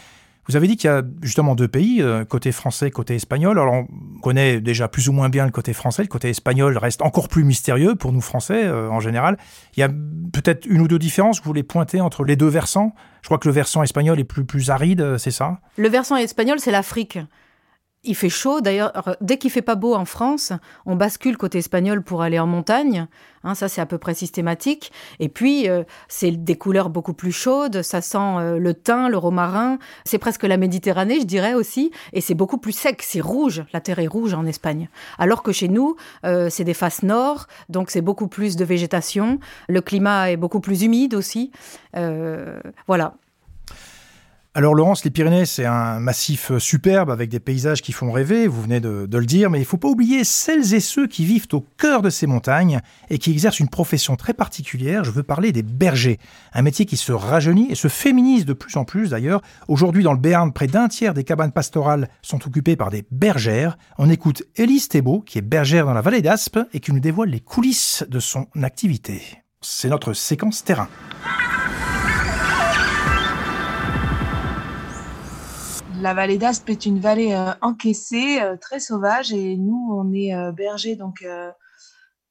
Vous 0.48 0.56
avez 0.56 0.68
dit 0.68 0.78
qu'il 0.78 0.90
y 0.90 0.94
a 0.94 1.02
justement 1.24 1.56
deux 1.56 1.68
pays, 1.68 2.04
euh, 2.04 2.24
côté 2.24 2.52
français, 2.52 2.92
côté 2.92 3.16
espagnol. 3.16 3.58
Alors 3.58 3.74
on 3.74 3.88
connaît 4.22 4.62
déjà 4.62 4.88
plus 4.88 5.10
ou 5.10 5.12
moins 5.12 5.30
bien 5.30 5.46
le 5.46 5.52
côté 5.52 5.74
français, 5.74 6.04
le 6.04 6.08
côté 6.08 6.30
espagnol 6.30 6.78
reste 6.78 7.02
encore 7.02 7.30
plus 7.30 7.44
mystérieux 7.44 7.96
pour 7.96 8.12
nous 8.12 8.22
Français 8.22 8.66
euh, 8.66 8.90
en 8.90 9.00
général. 9.00 9.38
Il 9.76 9.80
y 9.80 9.84
a 9.84 9.90
peut-être 9.90 10.68
une 10.68 10.82
ou 10.82 10.88
deux 10.88 11.00
différences 11.00 11.40
que 11.40 11.46
vous 11.46 11.50
voulez 11.50 11.64
pointer 11.64 12.00
entre 12.00 12.24
les 12.24 12.36
deux 12.36 12.48
versants? 12.48 12.94
Je 13.22 13.28
crois 13.28 13.40
que 13.40 13.48
le 13.48 13.54
versant 13.54 13.82
espagnol 13.82 14.20
est 14.20 14.24
plus, 14.24 14.46
plus 14.46 14.70
aride, 14.70 15.18
c'est 15.18 15.32
ça? 15.32 15.60
Le 15.78 15.90
versant 15.90 16.16
espagnol, 16.18 16.60
c'est 16.60 16.72
l'Afrique. 16.72 17.18
Il 18.06 18.16
fait 18.16 18.30
chaud, 18.30 18.62
d'ailleurs, 18.62 19.18
dès 19.22 19.38
qu'il 19.38 19.50
fait 19.50 19.62
pas 19.62 19.76
beau 19.76 19.96
en 19.96 20.06
France, 20.06 20.54
on 20.86 20.96
bascule 20.96 21.38
côté 21.38 21.58
espagnol 21.58 22.04
pour 22.04 22.22
aller 22.22 22.40
en 22.40 22.48
montagne. 22.48 23.08
Hein, 23.44 23.56
ça, 23.56 23.70
c'est 23.70 23.82
à 23.82 23.86
peu 23.86 23.98
près 23.98 24.14
systématique. 24.14 24.92
Et 25.20 25.30
puis, 25.30 25.70
euh, 25.70 25.84
c'est 26.08 26.32
des 26.32 26.56
couleurs 26.56 26.90
beaucoup 26.90 27.14
plus 27.14 27.32
chaudes. 27.32 27.82
Ça 27.84 28.02
sent 28.02 28.18
euh, 28.18 28.60
le 28.60 28.74
thym, 28.74 29.08
le 29.10 29.18
romarin. 29.18 29.78
C'est 30.04 30.18
presque 30.18 30.44
la 30.44 30.58
Méditerranée, 30.58 31.20
je 31.20 31.26
dirais 31.26 31.54
aussi. 31.54 31.92
Et 32.14 32.22
c'est 32.22 32.34
beaucoup 32.34 32.58
plus 32.58 32.74
sec. 32.74 33.02
C'est 33.04 33.22
rouge. 33.22 33.64
La 33.72 33.82
terre 33.82 34.00
est 34.00 34.08
rouge 34.08 34.34
en 34.34 34.46
Espagne. 34.46 34.90
Alors 35.18 35.44
que 35.44 35.52
chez 35.52 35.68
nous, 35.68 35.96
euh, 36.26 36.50
c'est 36.50 36.64
des 36.64 36.74
faces 36.74 37.04
nord. 37.04 37.48
Donc, 37.70 37.92
c'est 37.92 38.02
beaucoup 38.02 38.28
plus 38.28 38.56
de 38.56 38.66
végétation. 38.66 39.40
Le 39.68 39.82
climat 39.82 40.32
est 40.32 40.38
beaucoup 40.38 40.60
plus 40.60 40.84
humide 40.84 41.14
aussi. 41.14 41.52
voilà. 42.88 43.16
Alors 44.58 44.74
Laurence, 44.74 45.04
les 45.04 45.12
Pyrénées, 45.12 45.46
c'est 45.46 45.66
un 45.66 46.00
massif 46.00 46.58
superbe 46.60 47.12
avec 47.12 47.30
des 47.30 47.42
paysages 47.42 47.82
qui 47.82 47.92
font 47.92 48.10
rêver, 48.14 48.48
vous 48.48 48.62
venez 48.62 48.80
de, 48.80 49.06
le 49.12 49.26
dire, 49.26 49.50
mais 49.50 49.58
il 49.58 49.64
ne 49.64 49.68
faut 49.68 49.76
pas 49.76 49.90
oublier 49.90 50.24
celles 50.24 50.74
et 50.74 50.80
ceux 50.80 51.08
qui 51.08 51.26
vivent 51.26 51.50
au 51.52 51.60
cœur 51.60 52.02
de 52.02 52.10
ces 52.10 52.26
montagnes 52.26 52.80
et 53.10 53.18
qui 53.18 53.32
exercent 53.32 53.60
une 53.60 53.68
profession 53.68 54.16
très 54.16 54.34
particulière. 54.34 55.04
Je 55.04 55.12
veux 55.12 55.24
parler 55.24 55.52
des 55.52 55.62
bergers, 55.62 56.20
un 56.54 56.62
métier 56.62 56.86
qui 56.86 56.96
se 56.96 57.12
rajeunit 57.12 57.70
et 57.70 57.76
se 57.76 57.90
féminise 57.90 58.46
de 58.46 58.54
plus 58.54 58.78
en 58.78 58.86
plus 58.86 59.10
d'ailleurs. 59.10 59.42
Aujourd'hui 59.68 60.04
dans 60.04 60.14
le 60.14 60.20
Béarn, 60.20 60.54
près 60.54 60.68
d'un 60.68 60.88
tiers 60.88 61.14
des 61.14 61.26
cabanes 61.26 61.52
pastorales 61.52 62.08
sont 62.22 62.48
occupées 62.48 62.78
par 62.78 62.92
des 62.92 63.04
bergères. 63.12 63.78
On 63.98 64.10
écoute 64.10 64.44
Élise 64.56 64.88
Thébault, 64.88 65.20
qui 65.20 65.38
est 65.38 65.42
bergère 65.42 65.86
dans 65.86 65.94
la 65.94 66.00
vallée 66.00 66.22
d'Aspe 66.22 66.60
et 66.72 66.80
qui 66.80 66.94
nous 66.94 67.02
dévoile 67.02 67.28
les 67.28 67.42
coulisses 67.42 68.06
de 68.08 68.22
son 68.22 68.48
activité. 68.64 69.22
C'est 69.60 69.90
notre 69.90 70.14
séquence 70.14 70.64
terrain. 70.64 70.88
La 76.06 76.14
vallée 76.14 76.38
d'Aspe 76.38 76.70
est 76.70 76.86
une 76.86 77.00
vallée 77.00 77.34
euh, 77.34 77.52
encaissée, 77.62 78.40
euh, 78.40 78.58
très 78.58 78.80
sauvage, 78.80 79.34
et 79.34 79.58
nous, 79.58 79.90
on 79.92 80.14
est 80.14 80.36
euh, 80.36 80.52
bergers 80.52 80.96
donc 80.96 81.26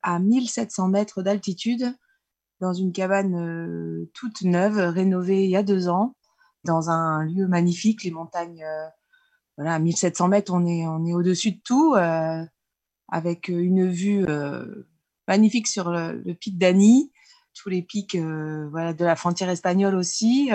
à 0.03 0.19
1700 0.21 0.87
mètres 0.87 1.23
d'altitude, 1.23 1.93
dans 2.61 2.73
une 2.73 2.93
cabane 2.93 4.07
toute 4.15 4.43
neuve, 4.43 4.79
rénovée 4.79 5.43
il 5.43 5.51
y 5.51 5.57
a 5.57 5.65
deux 5.65 5.89
ans, 5.89 6.15
dans 6.63 6.89
un 6.89 7.25
lieu 7.25 7.49
magnifique, 7.49 8.05
les 8.05 8.13
montagnes. 8.13 8.65
voilà, 9.57 9.75
à 9.75 9.79
1700 9.81 10.29
mètres, 10.29 10.53
on 10.55 10.65
est, 10.67 10.87
on 10.87 11.05
est 11.05 11.13
au-dessus 11.13 11.53
de 11.53 11.61
tout, 11.65 11.97
avec 13.09 13.49
une 13.49 13.91
vue 13.91 14.25
magnifique 15.27 15.67
sur 15.67 15.91
le, 15.91 16.33
pic 16.35 16.59
d'Ani, 16.59 17.11
tous 17.55 17.71
les 17.71 17.83
pics 17.83 18.17
voilà, 18.71 18.93
de 18.93 19.05
la 19.05 19.17
frontière 19.17 19.51
espagnole 19.51 19.97
aussi 19.97 20.51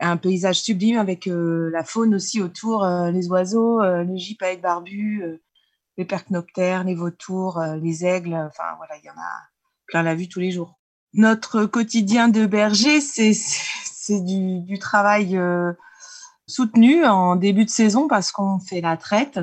un 0.00 0.16
paysage 0.16 0.62
sublime 0.62 0.98
avec 0.98 1.26
euh, 1.26 1.70
la 1.72 1.84
faune 1.84 2.14
aussi 2.14 2.40
autour, 2.40 2.84
euh, 2.84 3.10
les 3.10 3.28
oiseaux, 3.28 3.82
euh, 3.82 4.02
les 4.02 4.18
gypaètes 4.18 4.62
barbus, 4.62 5.22
les 5.98 6.04
percnoptères, 6.04 6.84
les 6.84 6.94
vautours, 6.94 7.60
les 7.80 8.04
aigles. 8.06 8.34
Enfin 8.34 8.74
voilà, 8.78 8.96
il 8.96 9.04
y 9.04 9.10
en 9.10 9.20
a 9.20 9.42
plein 9.86 10.02
la 10.02 10.14
vue 10.14 10.28
tous 10.28 10.40
les 10.40 10.50
jours. 10.50 10.78
Notre 11.12 11.66
quotidien 11.66 12.28
de 12.28 12.46
berger, 12.46 13.00
c'est 13.00 14.20
du, 14.20 14.60
du, 14.60 14.78
travail 14.78 15.38
soutenu 16.46 17.04
en 17.04 17.36
début 17.36 17.64
de 17.64 17.70
saison 17.70 18.08
parce 18.08 18.32
qu'on 18.32 18.60
fait 18.60 18.80
la 18.80 18.96
traite. 18.96 19.40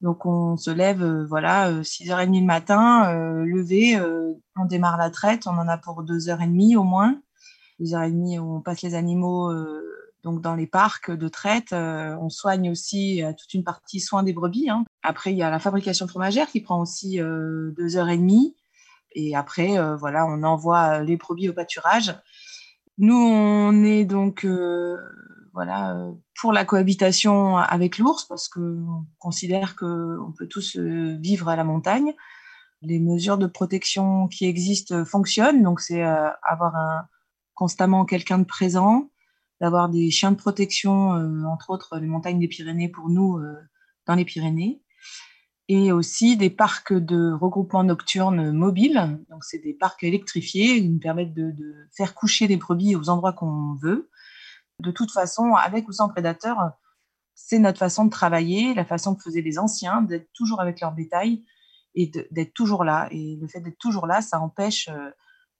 Donc 0.00 0.26
on 0.26 0.56
se 0.56 0.70
lève, 0.70 1.04
voilà, 1.28 1.72
6h30 1.82 2.40
le 2.40 2.46
matin, 2.46 3.12
levé, 3.44 4.00
on 4.56 4.64
démarre 4.66 4.98
la 4.98 5.10
traite, 5.10 5.46
on 5.46 5.58
en 5.58 5.66
a 5.66 5.78
pour 5.78 6.04
2h30 6.04 6.76
au 6.76 6.84
moins 6.84 7.20
deux 7.80 7.94
heures 7.94 8.02
et 8.02 8.10
demie 8.10 8.38
où 8.38 8.56
on 8.56 8.60
passe 8.60 8.82
les 8.82 8.94
animaux 8.94 9.50
euh, 9.50 9.82
donc 10.22 10.42
dans 10.42 10.54
les 10.54 10.66
parcs 10.66 11.10
de 11.10 11.28
traite. 11.28 11.72
Euh, 11.72 12.14
on 12.20 12.28
soigne 12.28 12.70
aussi 12.70 13.24
euh, 13.24 13.32
toute 13.32 13.54
une 13.54 13.64
partie 13.64 14.00
soins 14.00 14.22
des 14.22 14.34
brebis. 14.34 14.68
Hein. 14.68 14.84
Après, 15.02 15.32
il 15.32 15.38
y 15.38 15.42
a 15.42 15.50
la 15.50 15.58
fabrication 15.58 16.06
fromagère 16.06 16.48
qui 16.48 16.60
prend 16.60 16.80
aussi 16.80 17.18
deux 17.18 17.96
heures 17.96 18.10
et 18.10 18.18
demie. 18.18 18.54
Et 19.12 19.34
après, 19.34 19.76
voilà, 19.96 20.24
on 20.26 20.42
envoie 20.44 21.02
les 21.02 21.16
brebis 21.16 21.48
au 21.48 21.52
pâturage. 21.52 22.14
Nous, 22.98 23.16
on 23.16 23.82
est 23.82 24.04
donc 24.04 24.46
voilà 25.52 25.96
pour 26.40 26.52
la 26.52 26.64
cohabitation 26.64 27.56
avec 27.56 27.98
l'ours 27.98 28.24
parce 28.26 28.48
qu'on 28.48 29.04
considère 29.18 29.74
qu'on 29.74 30.32
peut 30.38 30.46
tous 30.46 30.76
vivre 30.76 31.48
à 31.48 31.56
la 31.56 31.64
montagne. 31.64 32.14
Les 32.82 33.00
mesures 33.00 33.38
de 33.38 33.46
protection 33.46 34.28
qui 34.28 34.44
existent 34.44 35.04
fonctionnent, 35.04 35.62
donc 35.62 35.80
c'est 35.80 36.02
avoir 36.02 36.76
un, 36.76 37.08
constamment 37.60 38.06
quelqu'un 38.06 38.38
de 38.38 38.44
présent, 38.44 39.10
d'avoir 39.60 39.90
des 39.90 40.10
chiens 40.10 40.32
de 40.32 40.36
protection, 40.36 41.12
euh, 41.12 41.44
entre 41.44 41.68
autres 41.68 41.98
les 41.98 42.06
montagnes 42.06 42.38
des 42.38 42.48
Pyrénées 42.48 42.88
pour 42.88 43.10
nous 43.10 43.36
euh, 43.36 43.54
dans 44.06 44.14
les 44.14 44.24
Pyrénées, 44.24 44.82
et 45.68 45.92
aussi 45.92 46.38
des 46.38 46.48
parcs 46.48 46.94
de 46.94 47.32
regroupement 47.32 47.84
nocturne 47.84 48.50
mobiles. 48.52 49.22
Donc 49.28 49.44
c'est 49.44 49.58
des 49.58 49.74
parcs 49.74 50.02
électrifiés 50.02 50.80
qui 50.80 50.88
nous 50.88 50.98
permettent 50.98 51.34
de, 51.34 51.54
faire 51.94 52.14
coucher 52.14 52.46
les 52.46 52.56
brebis 52.56 52.96
aux 52.96 53.10
endroits 53.10 53.34
qu'on 53.34 53.74
veut. 53.74 54.08
De 54.78 54.90
toute 54.90 55.12
façon, 55.12 55.54
avec 55.54 55.86
ou 55.86 55.92
sans 55.92 56.08
prédateurs, 56.08 56.70
c'est 57.34 57.58
notre 57.58 57.78
façon 57.78 58.06
de 58.06 58.10
travailler, 58.10 58.72
la 58.72 58.86
façon 58.86 59.14
que 59.14 59.22
faisaient 59.22 59.42
les 59.42 59.58
anciens, 59.58 60.00
d'être 60.00 60.32
toujours 60.32 60.62
avec 60.62 60.80
leur 60.80 60.92
bétail 60.92 61.44
et 61.94 62.10
d'être 62.30 62.54
toujours 62.54 62.84
là. 62.84 63.06
Et 63.10 63.36
le 63.38 63.46
fait 63.48 63.60
d'être 63.60 63.78
toujours 63.78 64.06
là, 64.06 64.22
ça 64.22 64.40
empêche 64.40 64.88
euh, 64.88 65.10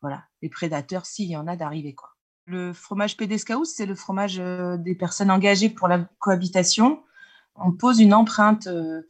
voilà, 0.01 0.25
les 0.43 0.49
prédateurs, 0.49 1.07
s'il 1.07 1.29
y 1.29 1.37
en 1.37 1.47
a, 1.47 1.57
d'arriver. 1.57 1.95
Quoi. 1.95 2.11
Le 2.47 2.73
fromage 2.73 3.17
Pédescaus, 3.17 3.65
c'est 3.65 3.87
le 3.87 3.95
fromage 3.95 4.39
euh, 4.39 4.77
des 4.77 4.95
personnes 4.95 5.31
engagées 5.31 5.71
pour 5.71 5.89
la 5.89 6.09
cohabitation. 6.19 7.03
On 7.55 7.73
pose 7.73 8.01
une 8.01 8.15
empreinte 8.15 8.67
euh, 8.67 9.03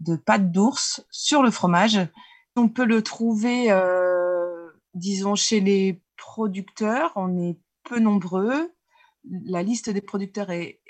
de 0.00 0.16
pâte 0.16 0.52
d'ours 0.52 1.04
sur 1.10 1.42
le 1.42 1.50
fromage. 1.50 1.98
On 2.56 2.68
peut 2.68 2.84
le 2.84 3.02
trouver, 3.02 3.70
euh, 3.70 4.70
disons, 4.94 5.34
chez 5.34 5.60
les 5.60 6.02
producteurs. 6.16 7.12
On 7.16 7.36
est 7.36 7.58
peu 7.84 7.98
nombreux. 7.98 8.72
La 9.44 9.62
liste 9.62 9.90
des 9.90 10.00
producteurs 10.00 10.50
est, 10.50 10.80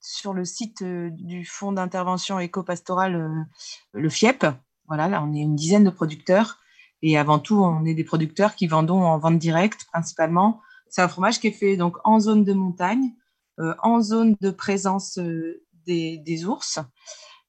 sur 0.00 0.32
le 0.32 0.44
site 0.44 0.84
du 0.84 1.44
Fonds 1.44 1.72
d'intervention 1.72 2.38
éco-pastorale, 2.38 3.46
le 3.92 4.08
FIEP. 4.08 4.46
Voilà, 4.86 5.08
là, 5.08 5.22
on 5.22 5.34
est 5.34 5.40
une 5.40 5.56
dizaine 5.56 5.84
de 5.84 5.90
producteurs. 5.90 6.58
Et 7.02 7.16
avant 7.16 7.38
tout, 7.38 7.62
on 7.62 7.84
est 7.84 7.94
des 7.94 8.04
producteurs 8.04 8.54
qui 8.54 8.66
vendons 8.66 9.02
en 9.02 9.18
vente 9.18 9.38
directe 9.38 9.86
principalement. 9.92 10.60
C'est 10.90 11.02
un 11.02 11.08
fromage 11.08 11.38
qui 11.40 11.48
est 11.48 11.52
fait 11.52 11.76
donc 11.76 11.98
en 12.04 12.18
zone 12.18 12.44
de 12.44 12.52
montagne, 12.52 13.12
euh, 13.60 13.74
en 13.82 14.00
zone 14.00 14.36
de 14.40 14.50
présence 14.50 15.18
euh, 15.18 15.62
des, 15.86 16.44
ours. 16.44 16.78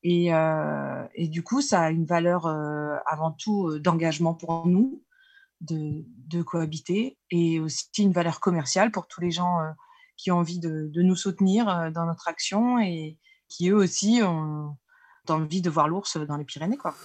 Et, 0.03 0.33
euh, 0.33 1.03
et, 1.15 1.27
du 1.27 1.43
coup, 1.43 1.61
ça 1.61 1.81
a 1.81 1.89
une 1.89 2.05
valeur 2.05 2.47
avant 3.05 3.31
tout 3.31 3.79
d'engagement 3.79 4.33
pour 4.33 4.65
nous, 4.65 5.03
de, 5.61 6.05
de, 6.27 6.41
cohabiter, 6.41 7.17
et 7.31 7.59
aussi 7.59 7.89
une 7.97 8.13
valeur 8.13 8.39
commerciale 8.39 8.91
pour 8.91 9.07
tous 9.07 9.19
les 9.19 9.31
gens 9.31 9.57
qui 10.15 10.31
ont 10.31 10.37
envie 10.37 10.59
de, 10.59 10.87
de, 10.87 11.01
nous 11.01 11.17
soutenir 11.17 11.91
dans 11.91 12.05
notre 12.05 12.29
action 12.29 12.79
et 12.79 13.17
qui 13.49 13.69
eux 13.69 13.75
aussi 13.75 14.21
ont 14.23 14.77
envie 15.27 15.61
de 15.61 15.69
voir 15.69 15.89
l'ours 15.89 16.15
dans 16.15 16.37
les 16.37 16.45
Pyrénées. 16.45 16.77
Quoi. 16.77 16.95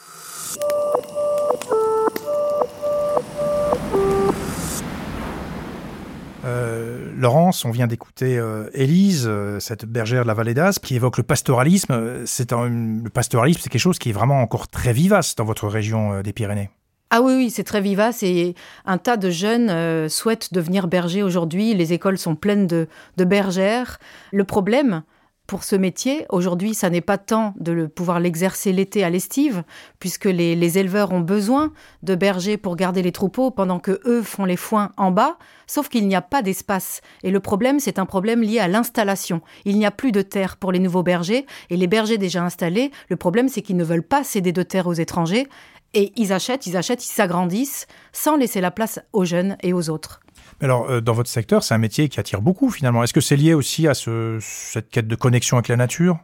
Euh, 6.45 7.11
Laurence, 7.17 7.65
on 7.65 7.71
vient 7.71 7.87
d'écouter 7.87 8.39
euh, 8.39 8.69
Élise, 8.75 9.25
euh, 9.27 9.61
cette 9.61 9.87
bergère 9.87 10.23
de 10.23 10.29
la 10.29 10.35
vallée 10.35 10.55
d'Aspe, 10.55 10.85
qui 10.85 10.97
évoque 10.97 11.17
le 11.17 11.23
pastoralisme. 11.23 12.25
C'est 12.27 12.53
le 12.53 13.09
pastoralisme, 13.09 13.61
c'est 13.63 13.71
quelque 13.71 13.81
chose 13.81 13.99
qui 13.99 14.11
est 14.11 14.13
vraiment 14.13 14.43
encore 14.43 14.69
très 14.69 14.93
vivace 14.93 15.35
dans 15.37 15.45
votre 15.45 15.69
région 15.69 16.21
des 16.23 16.33
Pyrénées. 16.33 16.71
Ah 17.11 17.23
oui, 17.23 17.35
oui, 17.37 17.51
c'est 17.51 17.65
très 17.65 17.81
vivace 17.81 18.23
et 18.23 18.55
un 18.87 18.99
tas 18.99 19.17
de 19.17 19.31
jeunes 19.31 20.09
souhaitent 20.09 20.53
devenir 20.53 20.89
bergers 20.89 21.23
aujourd'hui. 21.23 21.73
Les 21.75 21.93
écoles 21.93 22.19
sont 22.19 22.35
pleines 22.35 22.67
de, 22.67 22.89
de 23.17 23.25
bergères. 23.25 23.99
Le 24.33 24.43
problème, 24.45 25.05
pour 25.47 25.65
ce 25.65 25.77
métier. 25.77 26.27
Aujourd'hui, 26.31 26.75
ça 26.75 26.91
n'est 26.91 27.01
pas 27.01 27.19
tant 27.19 27.55
de 27.59 27.73
le, 27.73 27.89
pouvoir 27.89 28.21
l'exercer 28.21 28.73
l'été 28.73 29.05
à 29.05 29.11
l'estive, 29.11 29.63
puisque 29.99 30.25
les, 30.25 30.57
les, 30.57 30.79
éleveurs 30.79 31.13
ont 31.13 31.21
besoin 31.21 31.73
de 32.03 32.15
bergers 32.15 32.57
pour 32.57 32.77
garder 32.77 33.03
les 33.03 33.13
troupeaux 33.13 33.51
pendant 33.51 33.79
que 33.79 34.01
eux 34.07 34.23
font 34.23 34.45
les 34.45 34.57
foins 34.57 34.93
en 34.97 35.11
bas, 35.11 35.39
sauf 35.67 35.89
qu'il 35.89 36.09
n'y 36.09 36.17
a 36.17 36.23
pas 36.23 36.43
d'espace. 36.43 37.01
Et 37.23 37.31
le 37.31 37.41
problème, 37.41 37.81
c'est 37.81 37.99
un 37.99 38.07
problème 38.07 38.43
lié 38.43 38.59
à 38.59 38.69
l'installation. 38.69 39.43
Il 39.65 39.79
n'y 39.79 39.87
a 39.87 39.91
plus 39.91 40.13
de 40.13 40.23
terre 40.23 40.57
pour 40.57 40.73
les 40.73 40.79
nouveaux 40.79 41.03
bergers, 41.03 41.47
et 41.71 41.77
les 41.77 41.87
bergers 41.87 42.19
déjà 42.19 42.43
installés, 42.43 42.91
le 43.09 43.17
problème, 43.17 43.49
c'est 43.49 43.63
qu'ils 43.63 43.77
ne 43.77 43.85
veulent 43.85 44.03
pas 44.03 44.25
céder 44.25 44.53
de 44.53 44.63
terre 44.63 44.87
aux 44.87 44.95
étrangers, 44.95 45.47
et 45.93 46.13
ils 46.17 46.33
achètent, 46.33 46.67
ils 46.67 46.77
achètent, 46.77 47.05
ils 47.05 47.13
s'agrandissent, 47.13 47.87
sans 48.13 48.37
laisser 48.37 48.61
la 48.61 48.71
place 48.71 49.01
aux 49.13 49.25
jeunes 49.25 49.57
et 49.63 49.73
aux 49.73 49.91
autres. 49.91 50.21
Alors, 50.65 50.91
euh, 50.91 51.03
dans 51.03 51.13
votre 51.13 51.29
secteur, 51.29 51.63
c'est 51.63 51.75
un 51.75 51.79
métier 51.79 52.09
qui 52.09 52.19
attire 52.19 52.41
beaucoup 52.41 52.71
finalement. 52.71 53.05
Est-ce 53.05 53.13
que 53.13 53.21
c'est 53.21 53.37
lié 53.37 53.53
aussi 53.53 53.87
à 53.87 53.93
ce, 53.93 54.39
cette 54.41 54.89
quête 54.89 55.07
de 55.07 55.15
connexion 55.15 55.59
avec 55.59 55.69
la 55.69 55.77
nature? 55.77 56.19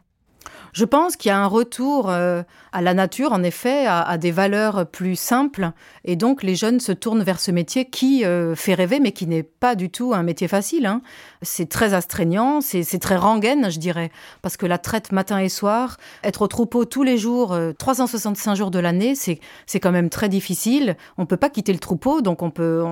Je 0.73 0.85
pense 0.85 1.15
qu'il 1.15 1.29
y 1.29 1.31
a 1.31 1.37
un 1.37 1.47
retour 1.47 2.09
euh, 2.09 2.43
à 2.71 2.81
la 2.81 2.93
nature, 2.93 3.33
en 3.33 3.43
effet, 3.43 3.85
à, 3.87 4.17
des 4.17 4.31
valeurs 4.31 4.85
plus 4.87 5.15
simples. 5.15 5.71
Et 6.05 6.15
donc, 6.15 6.43
les 6.43 6.55
jeunes 6.55 6.79
se 6.79 6.91
tournent 6.91 7.23
vers 7.23 7.39
ce 7.39 7.51
métier 7.51 7.85
qui 7.85 8.23
euh, 8.25 8.55
fait 8.55 8.73
rêver, 8.73 8.99
mais 8.99 9.11
qui 9.11 9.27
n'est 9.27 9.43
pas 9.43 9.75
du 9.75 9.89
tout 9.89 10.13
un 10.13 10.23
métier 10.23 10.47
facile. 10.47 10.85
Hein. 10.85 11.01
C'est 11.41 11.69
très 11.69 11.93
astreignant, 11.93 12.61
c'est 12.61 12.99
très 12.99 13.17
rengaine, 13.17 13.69
je 13.69 13.79
dirais. 13.79 14.11
Parce 14.41 14.57
que 14.57 14.65
la 14.65 14.77
traite 14.77 15.11
matin 15.11 15.39
et 15.39 15.49
soir, 15.49 15.97
être 16.23 16.43
au 16.43 16.47
troupeau 16.47 16.85
tous 16.85 17.03
les 17.03 17.17
jours, 17.17 17.53
euh, 17.53 17.73
365 17.73 18.55
jours 18.55 18.71
de 18.71 18.79
l'année, 18.79 19.15
c'est 19.15 19.79
quand 19.79 19.91
même 19.91 20.09
très 20.09 20.29
difficile. 20.29 20.95
On 21.17 21.23
ne 21.23 21.27
peut 21.27 21.37
pas 21.37 21.49
quitter 21.49 21.73
le 21.73 21.79
troupeau, 21.79 22.21
donc 22.21 22.41
on 22.41 22.51
peut. 22.51 22.83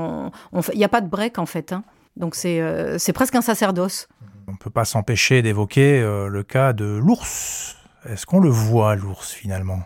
Il 0.74 0.77
n'y 0.77 0.83
a 0.83 0.89
pas 0.89 1.01
de 1.01 1.07
break, 1.07 1.39
en 1.39 1.45
fait. 1.45 1.71
Hein. 1.71 1.83
Donc, 2.17 2.36
c'est 2.36 2.59
euh, 2.59 2.98
presque 3.13 3.36
un 3.36 3.41
sacerdoce. 3.41 4.07
On 4.49 4.53
ne 4.53 4.57
peut 4.57 4.71
pas 4.71 4.83
s'empêcher 4.83 5.43
d'évoquer 5.43 6.01
euh, 6.01 6.27
le 6.27 6.41
cas 6.41 6.73
de 6.73 6.85
l'ours. 6.85 7.75
Est-ce 8.09 8.25
qu'on 8.25 8.39
le 8.39 8.49
voit, 8.49 8.95
l'ours, 8.95 9.31
finalement? 9.31 9.83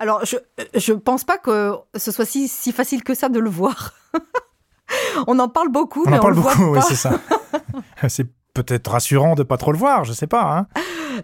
Alors, 0.00 0.24
je 0.24 0.92
ne 0.92 0.98
pense 0.98 1.22
pas 1.22 1.38
que 1.38 1.76
ce 1.94 2.10
soit 2.10 2.24
si, 2.24 2.48
si, 2.48 2.72
facile 2.72 3.04
que 3.04 3.14
ça 3.14 3.28
de 3.28 3.38
le 3.38 3.48
voir. 3.48 3.92
on 5.28 5.38
en 5.38 5.48
parle 5.48 5.68
beaucoup, 5.68 6.02
on 6.04 6.10
mais 6.10 6.18
en 6.18 6.22
parle 6.22 6.32
on 6.32 6.36
le 6.38 6.42
beaucoup, 6.42 6.64
voit 6.64 6.78
oui, 6.78 6.84
c'est 6.88 6.96
ça. 6.96 7.20
c'est 8.08 8.26
peut-être 8.52 8.90
rassurant 8.90 9.36
de 9.36 9.44
pas 9.44 9.58
trop 9.58 9.70
le 9.70 9.78
voir, 9.78 10.02
je 10.02 10.12
sais 10.12 10.26
pas. 10.26 10.42
Hein 10.42 10.66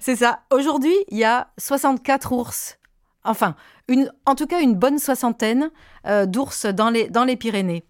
c'est 0.01 0.15
ça. 0.15 0.43
Aujourd'hui, 0.53 0.95
il 1.09 1.19
y 1.19 1.25
a 1.25 1.49
64 1.59 2.31
ours. 2.31 2.79
Enfin, 3.25 3.57
une, 3.89 4.13
en 4.27 4.37
tout 4.37 4.47
cas, 4.47 4.61
une 4.61 4.77
bonne 4.77 5.01
soixantaine 5.01 5.73
euh, 6.07 6.25
d'ours 6.25 6.67
dans 6.67 6.91
les, 6.91 7.09
dans 7.09 7.25
les 7.25 7.35
Pyrénées. 7.35 7.85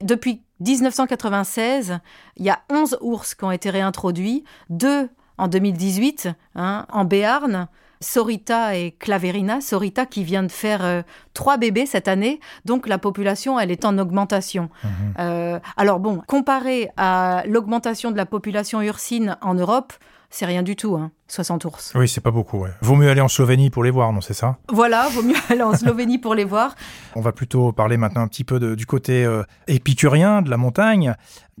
Depuis 0.00 0.44
1996, 0.60 1.98
il 2.36 2.44
y 2.44 2.50
a 2.50 2.60
11 2.70 2.98
ours 3.00 3.34
qui 3.34 3.44
ont 3.44 3.50
été 3.50 3.70
réintroduits, 3.70 4.44
deux 4.68 5.08
en 5.38 5.48
2018 5.48 6.28
hein, 6.54 6.86
en 6.92 7.04
Béarn, 7.04 7.68
Sorita 8.02 8.76
et 8.76 8.92
Claverina, 8.92 9.60
Sorita 9.60 10.06
qui 10.06 10.24
vient 10.24 10.42
de 10.42 10.50
faire 10.50 10.84
euh, 10.84 11.02
trois 11.34 11.58
bébés 11.58 11.86
cette 11.86 12.08
année, 12.08 12.40
donc 12.64 12.88
la 12.88 12.98
population 12.98 13.60
elle 13.60 13.70
est 13.70 13.84
en 13.84 13.98
augmentation. 13.98 14.70
Mmh. 14.82 14.88
Euh, 15.18 15.60
alors 15.76 16.00
bon, 16.00 16.22
comparé 16.26 16.90
à 16.96 17.42
l'augmentation 17.46 18.10
de 18.10 18.16
la 18.16 18.26
population 18.26 18.80
ursine 18.80 19.36
en 19.42 19.54
Europe, 19.54 19.92
c'est 20.30 20.46
rien 20.46 20.62
du 20.62 20.76
tout, 20.76 20.94
hein, 20.94 21.10
60 21.26 21.64
ours. 21.64 21.92
Oui, 21.96 22.08
c'est 22.08 22.20
pas 22.20 22.30
beaucoup. 22.30 22.58
Ouais. 22.58 22.70
Vaut 22.82 22.94
mieux 22.94 23.10
aller 23.10 23.20
en 23.20 23.28
Slovénie 23.28 23.68
pour 23.68 23.82
les 23.82 23.90
voir, 23.90 24.12
non, 24.12 24.20
c'est 24.20 24.34
ça? 24.34 24.58
Voilà, 24.72 25.08
vaut 25.08 25.22
mieux 25.22 25.34
aller 25.48 25.62
en 25.62 25.74
Slovénie 25.74 26.18
pour 26.18 26.36
les 26.36 26.44
voir. 26.44 26.76
On 27.16 27.20
va 27.20 27.32
plutôt 27.32 27.72
parler 27.72 27.96
maintenant 27.96 28.22
un 28.22 28.28
petit 28.28 28.44
peu 28.44 28.60
de, 28.60 28.76
du 28.76 28.86
côté 28.86 29.24
euh, 29.24 29.42
épicurien 29.66 30.40
de 30.40 30.48
la 30.48 30.56
montagne. 30.56 31.14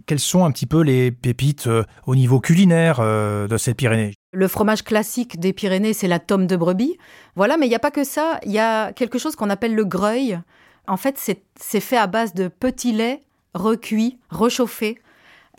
Quelles 0.06 0.20
sont 0.20 0.44
un 0.44 0.52
petit 0.52 0.66
peu 0.66 0.82
les 0.82 1.10
pépites 1.10 1.66
euh, 1.66 1.82
au 2.06 2.14
niveau 2.14 2.38
culinaire 2.38 2.98
euh, 3.00 3.48
de 3.48 3.56
cette 3.56 3.76
Pyrénées? 3.76 4.14
Le 4.32 4.46
fromage 4.46 4.84
classique 4.84 5.40
des 5.40 5.52
Pyrénées, 5.52 5.92
c'est 5.92 6.08
la 6.08 6.20
tome 6.20 6.46
de 6.46 6.56
brebis. 6.56 6.96
Voilà, 7.34 7.56
mais 7.56 7.66
il 7.66 7.70
n'y 7.70 7.74
a 7.74 7.80
pas 7.80 7.90
que 7.90 8.04
ça. 8.04 8.38
Il 8.44 8.52
y 8.52 8.60
a 8.60 8.92
quelque 8.92 9.18
chose 9.18 9.34
qu'on 9.34 9.50
appelle 9.50 9.74
le 9.74 9.84
greuil. 9.84 10.38
En 10.86 10.96
fait, 10.96 11.18
c'est 11.18 11.80
fait 11.80 11.96
à 11.96 12.06
base 12.06 12.34
de 12.34 12.46
petits 12.46 12.92
laits 12.92 13.20
recuits, 13.52 14.20
réchauffés 14.30 15.00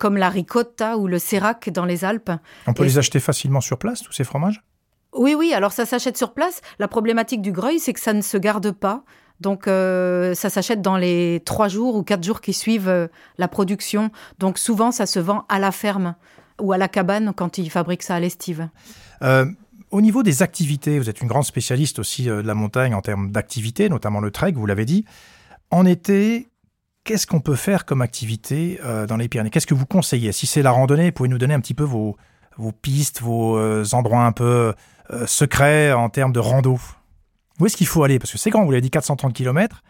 comme 0.02 0.18
la 0.18 0.30
ricotta 0.30 0.98
ou 0.98 1.08
le 1.08 1.20
sérac 1.20 1.70
dans 1.70 1.86
les 1.86 2.04
Alpes. 2.04 2.32
On 2.66 2.74
peut 2.74 2.84
Et 2.84 2.88
les 2.88 2.98
acheter 2.98 3.20
facilement 3.20 3.62
sur 3.62 3.78
place, 3.78 4.02
tous 4.02 4.12
ces 4.12 4.24
fromages? 4.24 4.64
Oui, 5.14 5.36
oui, 5.38 5.54
alors 5.54 5.74
ça 5.74 5.86
s'achète 5.86 6.18
sur 6.18 6.34
place. 6.34 6.62
La 6.80 6.88
problématique 6.88 7.44
du 7.44 7.52
greuil, 7.52 7.78
c'est 7.80 7.94
que 7.94 8.00
ça 8.00 8.14
ne 8.14 8.22
se 8.22 8.38
garde 8.38 8.72
pas. 8.72 9.04
Donc 9.42 9.68
euh, 9.68 10.34
ça 10.34 10.50
s'achète 10.50 10.82
dans 10.82 10.98
les 10.98 11.44
trois 11.46 11.68
jours 11.68 11.96
ou 11.96 12.02
quatre 12.02 12.24
jours 12.24 12.42
qui 12.42 12.54
suivent 12.54 12.90
euh, 12.90 13.08
la 13.38 13.48
production. 13.48 14.10
Donc 14.40 14.58
souvent, 14.58 14.92
ça 14.92 15.06
se 15.06 15.20
vend 15.20 15.46
à 15.50 15.60
la 15.60 15.72
ferme 15.72 16.16
ou 16.60 16.74
à 16.74 16.80
la 16.80 16.88
cabane 16.88 17.32
quand 17.36 17.60
ils 17.60 17.70
fabriquent 17.70 18.04
ça 18.04 18.16
à 18.16 18.20
l'estive. 18.20 18.70
Euh, 19.22 19.46
au 19.92 20.02
niveau 20.02 20.24
des 20.24 20.42
activités, 20.42 20.98
vous 20.98 21.12
êtes 21.12 21.22
une 21.22 21.28
grande 21.28 21.46
spécialiste 21.46 22.00
aussi 22.00 22.24
de 22.24 22.34
la 22.34 22.56
montagne 22.56 22.96
en 22.96 23.02
termes 23.02 23.30
d'activités, 23.30 23.88
notamment 23.88 24.20
le 24.20 24.32
trek, 24.32 24.54
vous 24.54 24.66
l'avez 24.66 24.86
dit. 24.86 25.06
En 25.70 25.86
été, 25.86 26.51
qu'est-ce 27.04 27.28
qu'on 27.28 27.40
peut 27.40 27.56
faire 27.56 27.86
comme 27.86 28.02
activité 28.02 28.80
euh, 28.84 29.08
dans 29.08 29.18
les 29.18 29.28
Pyrénées? 29.28 29.50
Qu'est-ce 29.50 29.68
que 29.68 29.74
vous 29.74 29.86
conseillez? 29.86 30.32
Si 30.32 30.48
c'est 30.48 30.62
la 30.62 30.72
randonnée, 30.72 31.12
pouvez 31.12 31.30
nous 31.30 31.38
donner 31.38 31.54
un 31.54 31.60
petit 31.60 31.74
peu 31.74 31.84
vos, 31.84 32.18
vos 32.58 32.72
pistes, 32.72 33.22
vos 33.22 33.58
euh, 33.58 33.84
endroits 33.94 34.26
un 34.26 34.32
peu 34.32 34.74
euh, 35.12 35.26
secrets 35.26 35.92
en 35.94 36.10
termes 36.10 36.34
de 36.34 36.40
rando. 36.40 36.80
Où 37.60 37.66
est-ce 37.66 37.78
qu'il 37.78 37.88
faut 37.88 38.04
aller? 38.04 38.20
Parce 38.20 38.32
que 38.32 38.38
c'est 38.38 38.50
grand, 38.50 38.66
vous 38.66 38.72
l'avez 38.72 38.82
dit, 38.82 38.92
430 38.92 39.34
km 39.34 39.84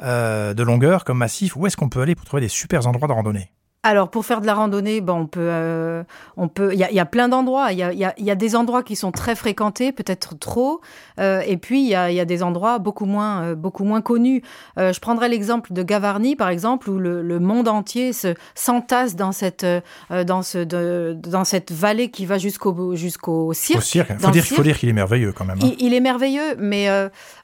de 0.00 0.62
longueur 0.62 1.04
comme 1.04 1.18
massif. 1.18 1.56
Où 1.56 1.66
est-ce 1.66 1.76
qu'on 1.76 1.88
peut 1.88 2.00
aller 2.00 2.14
pour 2.14 2.24
trouver 2.24 2.42
des 2.42 2.48
super 2.48 2.86
endroits 2.86 3.08
de 3.08 3.12
randonnée? 3.12 3.50
Alors 3.84 4.10
pour 4.10 4.26
faire 4.26 4.40
de 4.40 4.46
la 4.46 4.54
randonnée, 4.54 5.00
bon, 5.00 5.20
on 5.20 5.26
peut, 5.26 5.40
euh, 5.40 6.02
on 6.36 6.48
peut, 6.48 6.74
il 6.74 6.80
y, 6.80 6.94
y, 6.94 6.98
a 7.00 7.06
plein 7.06 7.28
d'endroits. 7.28 7.72
Il 7.72 7.78
y 7.78 7.84
a, 7.84 7.92
y, 7.92 8.04
a, 8.04 8.12
y 8.18 8.30
a, 8.30 8.34
des 8.34 8.56
endroits 8.56 8.82
qui 8.82 8.96
sont 8.96 9.12
très 9.12 9.36
fréquentés, 9.36 9.92
peut-être 9.92 10.36
trop, 10.36 10.80
euh, 11.20 11.42
et 11.46 11.56
puis 11.56 11.82
il 11.82 11.88
y 11.88 11.94
a, 11.94 12.10
y 12.10 12.18
a, 12.18 12.24
des 12.24 12.42
endroits 12.42 12.80
beaucoup 12.80 13.04
moins, 13.04 13.42
euh, 13.42 13.54
beaucoup 13.54 13.84
moins 13.84 14.00
connus. 14.00 14.42
Euh, 14.78 14.92
je 14.92 14.98
prendrai 14.98 15.28
l'exemple 15.28 15.72
de 15.72 15.82
Gavarnie, 15.84 16.34
par 16.34 16.48
exemple, 16.48 16.90
où 16.90 16.98
le, 16.98 17.22
le 17.22 17.38
monde 17.38 17.68
entier 17.68 18.12
se 18.12 18.34
s'entasse 18.56 19.14
dans 19.14 19.30
cette, 19.30 19.64
dans 20.10 20.42
ce, 20.42 20.58
de, 20.58 21.16
dans 21.16 21.44
cette 21.44 21.70
vallée 21.70 22.10
qui 22.10 22.26
va 22.26 22.36
jusqu'au 22.38 22.96
jusqu'au 22.96 23.52
cirque. 23.52 23.78
Au 23.78 23.82
cirque. 23.82 24.12
Faut 24.18 24.30
dire, 24.32 24.44
faut 24.44 24.62
dire 24.62 24.78
qu'il 24.78 24.88
est 24.88 24.92
merveilleux 24.92 25.32
quand 25.32 25.44
même. 25.44 25.58
Hein. 25.62 25.70
Il, 25.78 25.86
il, 25.86 25.94
est 25.94 26.00
merveilleux, 26.00 26.56
mais 26.58 26.86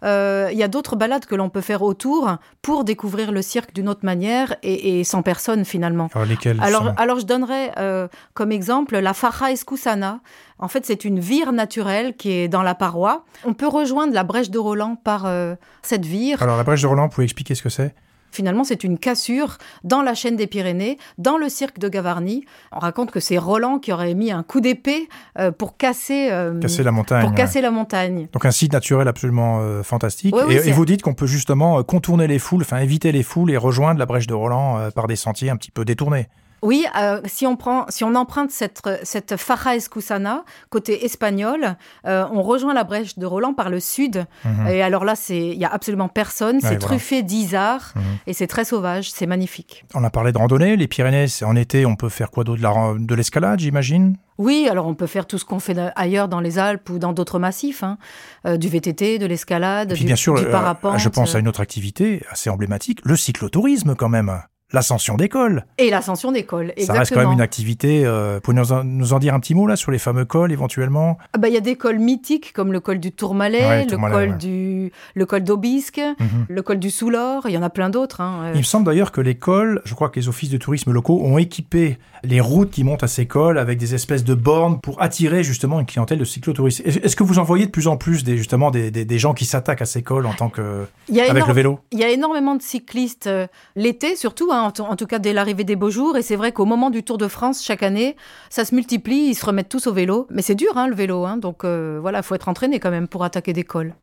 il 0.02 0.58
y 0.58 0.62
a 0.62 0.68
d'autres 0.68 0.96
balades 0.96 1.26
que 1.26 1.36
l'on 1.36 1.48
peut 1.48 1.60
faire 1.60 1.82
autour 1.82 2.38
pour 2.60 2.82
découvrir 2.82 3.30
le 3.30 3.40
cirque 3.40 3.72
d'une 3.72 3.88
autre 3.88 4.04
manière 4.04 4.56
et, 4.64 4.98
et 4.98 5.04
sans 5.04 5.22
personne 5.22 5.64
finalement. 5.64 6.08
Alors, 6.24 6.30
lesquels 6.30 6.60
alors, 6.62 6.82
sont... 6.82 6.94
alors 6.96 7.18
je 7.20 7.26
donnerais 7.26 7.72
euh, 7.78 8.08
comme 8.34 8.52
exemple 8.52 8.98
la 8.98 9.14
Faja 9.14 9.50
Escusana. 9.50 10.20
En 10.58 10.68
fait, 10.68 10.86
c'est 10.86 11.04
une 11.04 11.20
vire 11.20 11.52
naturelle 11.52 12.16
qui 12.16 12.30
est 12.30 12.48
dans 12.48 12.62
la 12.62 12.74
paroi. 12.74 13.24
On 13.44 13.54
peut 13.54 13.68
rejoindre 13.68 14.14
la 14.14 14.24
brèche 14.24 14.50
de 14.50 14.58
Roland 14.58 14.96
par 14.96 15.26
euh, 15.26 15.54
cette 15.82 16.06
vire. 16.06 16.42
Alors 16.42 16.56
la 16.56 16.64
brèche 16.64 16.82
de 16.82 16.86
Roland, 16.86 17.04
vous 17.04 17.14
pouvez 17.14 17.24
expliquer 17.24 17.54
ce 17.54 17.62
que 17.62 17.68
c'est? 17.68 17.94
Finalement, 18.34 18.64
c'est 18.64 18.82
une 18.82 18.98
cassure 18.98 19.58
dans 19.84 20.02
la 20.02 20.14
chaîne 20.14 20.34
des 20.34 20.48
Pyrénées, 20.48 20.98
dans 21.18 21.38
le 21.38 21.48
cirque 21.48 21.78
de 21.78 21.88
Gavarnie. 21.88 22.44
On 22.72 22.80
raconte 22.80 23.12
que 23.12 23.20
c'est 23.20 23.38
Roland 23.38 23.78
qui 23.78 23.92
aurait 23.92 24.14
mis 24.14 24.32
un 24.32 24.42
coup 24.42 24.60
d'épée 24.60 25.08
euh, 25.38 25.52
pour 25.52 25.76
casser, 25.76 26.30
euh, 26.32 26.58
casser 26.58 26.82
la 26.82 26.90
montagne. 26.90 27.24
Pour 27.24 27.34
casser 27.34 27.60
la 27.60 27.70
montagne. 27.70 28.26
Donc 28.32 28.44
un 28.44 28.50
site 28.50 28.72
naturel 28.72 29.06
absolument 29.06 29.60
euh, 29.60 29.84
fantastique. 29.84 30.34
Oui, 30.34 30.54
et, 30.54 30.68
et, 30.68 30.72
vous 30.72 30.84
dites 30.84 31.02
qu'on 31.02 31.14
peut 31.14 31.26
justement 31.26 31.82
contourner 31.84 32.26
les 32.26 32.40
foules, 32.40 32.62
enfin 32.62 32.78
éviter 32.78 33.12
les 33.12 33.22
foules 33.22 33.52
et 33.52 33.56
rejoindre 33.56 34.00
la 34.00 34.06
brèche 34.06 34.26
de 34.26 34.34
Roland 34.34 34.90
par 34.94 35.06
des 35.06 35.16
sentiers 35.16 35.50
un 35.50 35.56
petit 35.56 35.70
peu 35.70 35.84
détournés. 35.84 36.26
Oui, 36.64 36.86
euh, 36.98 37.20
si, 37.26 37.46
on 37.46 37.56
prend, 37.56 37.84
si 37.90 38.04
on 38.04 38.14
emprunte 38.14 38.50
cette, 38.50 38.80
cette 39.02 39.36
Faja 39.36 39.76
Escusana, 39.76 40.44
côté 40.70 41.04
espagnol, 41.04 41.76
euh, 42.06 42.24
on 42.32 42.42
rejoint 42.42 42.72
la 42.72 42.84
brèche 42.84 43.18
de 43.18 43.26
Roland 43.26 43.52
par 43.52 43.68
le 43.68 43.80
sud. 43.80 44.24
Mhm. 44.44 44.52
Mmh. 44.64 44.66
Et 44.68 44.82
alors 44.82 45.04
là, 45.04 45.14
il 45.28 45.58
n'y 45.58 45.64
a 45.64 45.72
absolument 45.72 46.08
personne. 46.08 46.60
C'est 46.60 46.70
Ouais, 46.70 46.78
truffé 46.78 47.22
d'isards 47.22 47.92
Mhm. 47.94 48.02
et 48.26 48.32
c'est 48.32 48.46
très 48.46 48.64
sauvage. 48.64 49.10
C'est 49.12 49.26
magnifique. 49.26 49.84
On 49.94 50.02
a 50.04 50.10
parlé 50.10 50.32
de 50.32 50.38
randonnée. 50.38 50.76
Les 50.76 50.88
Pyrénées, 50.88 51.26
en 51.44 51.54
été, 51.54 51.84
on 51.86 51.96
peut 51.96 52.08
faire 52.08 52.30
quoi 52.30 52.44
d'autre 52.44 52.62
De 52.98 53.14
l'escalade, 53.14 53.60
j'imagine? 53.60 54.16
Oui, 54.38 54.66
alors 54.70 54.86
on 54.86 54.94
peut 54.94 55.06
faire 55.06 55.26
tout 55.26 55.38
ce 55.38 55.44
qu'on 55.44 55.60
fait 55.60 55.76
ailleurs 55.94 56.28
dans 56.28 56.40
les 56.40 56.58
Alpes 56.58 56.88
ou 56.90 56.98
dans 56.98 57.12
d'autres 57.12 57.38
massifs. 57.38 57.82
hein. 57.84 57.98
Euh, 58.46 58.56
du 58.56 58.68
VTT, 58.68 59.18
de 59.18 59.26
l'escalade, 59.26 59.92
du, 59.92 60.04
bien 60.04 60.16
sûr, 60.16 60.34
du 60.34 60.44
euh, 60.46 60.50
parapente. 60.50 60.98
je 60.98 61.08
pense 61.08 61.34
à 61.34 61.38
une 61.38 61.46
autre 61.48 61.60
activité 61.60 62.22
assez 62.30 62.48
emblématique, 62.50 63.00
le 63.04 63.16
cyclotourisme 63.16 63.94
quand 63.94 64.08
même. 64.08 64.40
L'ascension 64.72 65.14
des 65.16 65.28
cols. 65.28 65.64
Et 65.78 65.90
l'ascension 65.90 66.32
des 66.32 66.42
cols, 66.44 66.70
exactement. 66.76 66.94
Ça 66.94 66.98
reste 67.00 67.14
quand 67.14 67.20
même 67.20 67.32
une 67.32 67.40
activité. 67.40 68.04
Euh, 68.04 68.40
pouvez 68.40 68.56
nous 68.56 68.72
en, 68.72 68.82
nous 68.82 69.12
en, 69.12 69.18
dire 69.18 69.34
un 69.34 69.40
petit 69.40 69.54
mot 69.54 69.66
là 69.66 69.76
sur 69.76 69.90
les 69.92 69.98
fameux 69.98 70.24
cols 70.24 70.50
éventuellement? 70.52 71.16
Ah 71.32 71.38
bah, 71.38 71.48
Il 71.48 71.54
y 71.54 71.56
a 71.56 71.60
des 71.60 71.76
cols 71.76 71.98
mythiques 71.98 72.52
comme 72.52 72.72
le 72.72 72.80
col 72.80 72.98
du 72.98 73.12
Tourmalet, 73.12 73.84
le, 73.86 73.96
col 73.96 74.30
ouais. 74.30 74.36
du, 74.36 74.90
le 75.14 75.26
col 75.26 75.44
d'Aubisque, 75.44 76.00
Mhm. 76.18 76.46
le 76.48 76.62
col 76.62 76.78
du 76.78 76.90
Soulor, 76.90 77.48
il 77.48 77.52
y 77.52 77.58
en 77.58 77.62
a 77.62 77.70
plein 77.70 77.90
d'autres. 77.90 78.20
Hein. 78.20 78.50
Il 78.54 78.58
me 78.58 78.62
semble 78.64 78.86
d'ailleurs 78.86 79.12
que 79.12 79.20
les 79.20 79.36
cols, 79.36 79.80
je 79.84 79.94
crois 79.94 80.08
que 80.08 80.18
les 80.18 80.28
offices 80.28 80.50
de 80.50 80.56
tourisme 80.58 80.92
locaux 80.92 81.20
ont 81.22 81.38
équipé 81.38 81.98
les 82.24 82.40
routes 82.40 82.70
qui 82.70 82.84
montent 82.84 83.02
à 83.04 83.08
ces 83.08 83.26
cols 83.26 83.58
avec 83.58 83.78
des 83.78 83.94
espèces 83.94 84.24
de 84.24 84.34
bornes 84.34 84.80
pour 84.80 85.00
attirer 85.02 85.44
justement 85.44 85.78
une 85.78 85.86
clientèle 85.86 86.18
de 86.18 86.24
cyclotouristes. 86.24 86.80
Est-ce 86.84 87.14
que 87.16 87.22
vous 87.22 87.38
en 87.38 87.42
voyez 87.44 87.66
de 87.66 87.70
plus 87.70 87.86
en 87.86 87.96
plus 87.96 88.24
des, 88.24 88.36
justement 88.38 88.70
des, 88.70 88.90
des, 88.90 89.04
des 89.04 89.18
gens 89.18 89.34
qui 89.34 89.44
s'attaquent 89.44 89.82
à 89.82 89.86
ces 89.86 90.02
cols 90.02 90.26
en 90.26 90.32
tant 90.32 90.48
que 90.48 90.86
avec 91.10 91.30
énorme- 91.30 91.48
le 91.48 91.52
vélo? 91.54 91.78
Il 91.92 91.98
y 91.98 92.04
a 92.04 92.08
énormément 92.10 92.54
de 92.56 92.62
cyclistes 92.62 93.26
euh, 93.26 93.46
l'été, 93.76 94.16
surtout, 94.16 94.48
hein, 94.50 94.63
en, 94.64 94.96
tout 94.96 95.06
cas 95.06 95.18
dès 95.18 95.32
l'arrivée 95.32 95.64
des 95.64 95.76
beaux 95.76 95.90
jours. 95.90 96.16
Et 96.16 96.22
c'est 96.22 96.36
vrai 96.36 96.52
qu'au 96.52 96.64
moment 96.64 96.90
du 96.90 97.02
Tour 97.02 97.18
de 97.18 97.28
France, 97.28 97.62
chaque 97.62 97.82
année, 97.82 98.16
ça 98.50 98.64
se 98.64 98.74
multiplie, 98.74 99.28
ils 99.28 99.34
se 99.34 99.44
remettent 99.44 99.68
tous 99.68 99.86
au 99.86 99.92
vélo. 99.92 100.26
Mais 100.30 100.42
c'est 100.42 100.54
dur, 100.54 100.76
hein, 100.76 100.88
le 100.88 100.94
vélo. 100.94 101.24
Hein, 101.24 101.36
donc 101.36 101.64
euh, 101.64 101.98
voilà, 102.00 102.18
il 102.18 102.24
faut 102.24 102.34
être 102.34 102.48
entraîné 102.48 102.80
quand 102.80 102.90
même 102.90 103.08
pour 103.08 103.24
attaquer 103.24 103.52
des 103.52 103.64
cols. 103.64 103.94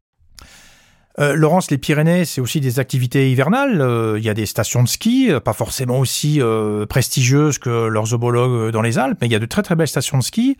Euh, 1.19 1.35
Laurence, 1.35 1.69
les 1.69 1.77
Pyrénées, 1.77 2.23
c'est 2.23 2.39
aussi 2.39 2.61
des 2.61 2.79
activités 2.79 3.29
hivernales. 3.29 3.81
Euh, 3.81 4.17
Il 4.17 4.23
y 4.23 4.29
a 4.29 4.33
des 4.33 4.45
stations 4.45 4.81
de 4.81 4.87
ski, 4.87 5.29
pas 5.43 5.53
forcément 5.53 5.99
aussi 5.99 6.39
prestigieuses 6.87 7.57
que 7.57 7.87
leurs 7.87 8.13
homologues 8.13 8.71
dans 8.71 8.81
les 8.81 8.97
Alpes, 8.97 9.17
mais 9.21 9.27
il 9.27 9.33
y 9.33 9.35
a 9.35 9.39
de 9.39 9.45
très 9.45 9.61
très 9.61 9.75
belles 9.75 9.87
stations 9.87 10.17
de 10.17 10.23
ski. 10.23 10.57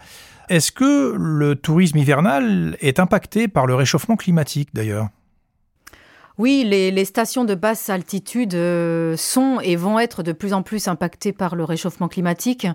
Est-ce 0.50 0.74
que 0.74 1.16
le 1.18 1.56
tourisme 1.56 1.98
hivernal 1.98 2.76
est 2.82 3.00
impacté 3.00 3.48
par 3.48 3.66
le 3.66 3.76
réchauffement 3.76 4.18
climatique 4.18 4.70
d'ailleurs? 4.74 5.08
Oui, 6.38 6.64
les, 6.64 7.06
stations 7.06 7.46
de 7.46 7.56
basse 7.56 7.90
altitude 7.90 8.54
euh, 8.54 9.16
sont 9.18 9.60
et 9.62 9.76
vont 9.76 10.00
être 10.00 10.24
de 10.24 10.32
plus 10.32 10.54
en 10.54 10.64
plus 10.64 10.88
impactées 10.88 11.34
par 11.34 11.56
le 11.56 11.64
réchauffement 11.64 12.08
climatique. 12.08 12.68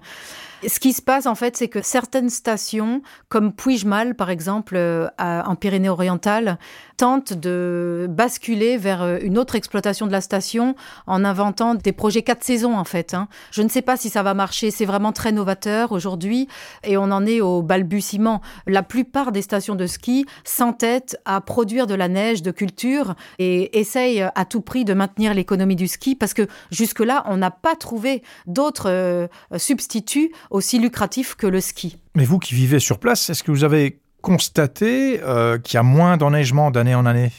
Ce 0.67 0.81
qui 0.81 0.93
se 0.93 1.03
passe 1.03 1.27
en 1.27 1.35
fait, 1.35 1.57
c'est 1.57 1.69
que 1.69 1.83
certaines 1.83 2.31
stations, 2.31 3.03
comme 3.29 3.53
Puigmal 3.53 4.15
par 4.15 4.31
exemple, 4.31 4.77
euh, 4.77 5.09
en 5.19 5.55
Pyrénées-Orientales, 5.55 6.59
tentent 6.97 7.35
de 7.35 8.07
basculer 8.09 8.79
vers 8.79 9.03
euh, 9.03 9.19
une 9.21 9.37
autre 9.39 9.55
exploitation 9.55 10.07
de 10.07 10.13
la 10.13 10.21
station 10.21 10.75
en 11.07 11.25
inventant 11.25 11.75
des 11.75 11.93
projets 11.93 12.23
quatre 12.23 12.43
saisons 12.43 12.77
en 12.77 12.85
fait. 12.85 13.13
hein. 13.13 13.29
Je 13.51 13.63
ne 13.63 13.69
sais 13.69 13.83
pas 13.83 13.97
si 13.97 14.09
ça 14.09 14.23
va 14.23 14.33
marcher, 14.33 14.71
c'est 14.71 14.87
vraiment 14.87 15.13
très 15.13 15.31
novateur 15.31 15.93
aujourd'hui 15.93 16.49
et 16.85 16.97
on 16.97 17.05
en 17.05 17.27
est 17.27 17.41
au 17.41 17.63
balbutiement. 17.63 18.41
La 18.67 18.83
plupart 18.83 19.33
des 19.33 19.43
stations 19.43 19.75
de 19.75 19.87
ski 19.87 20.27
s'entêtent 20.45 21.19
à 21.27 21.41
produire 21.41 21.87
de 21.87 21.95
la 21.95 22.09
neige 22.09 22.43
de 22.43 22.51
culture 22.51 23.15
et 23.39 23.79
essayent 23.79 24.27
à 24.35 24.45
tout 24.47 24.63
prix 24.63 24.85
de 24.85 24.95
maintenir 24.95 25.35
l'économie 25.35 25.77
du 25.77 25.89
ski 25.89 26.15
parce 26.15 26.33
que 26.33 26.47
jusque-là, 26.71 27.25
on 27.27 27.37
n'a 27.37 27.51
pas 27.51 27.77
trouvé 27.77 28.23
d'autres 28.47 28.89
euh, 28.91 29.29
substituts 29.57 30.33
aussi 30.51 30.79
lucratifs 30.79 31.35
que 31.35 31.47
le 31.47 31.61
ski. 31.61 31.99
Mais 32.15 32.25
vous 32.25 32.39
qui 32.39 32.55
vivez 32.55 32.79
sur 32.79 32.99
place, 32.99 33.31
est-ce 33.31 33.43
que 33.43 33.51
vous 33.51 33.65
avez 33.65 33.99
constaté 34.23 35.21
euh, 35.23 35.59
qu'il 35.59 35.77
y 35.77 35.79
a 35.79 35.83
moins 35.83 36.17
d'enneigement 36.17 36.71
d'année 36.71 36.95
en 36.95 37.07
année? 37.07 37.33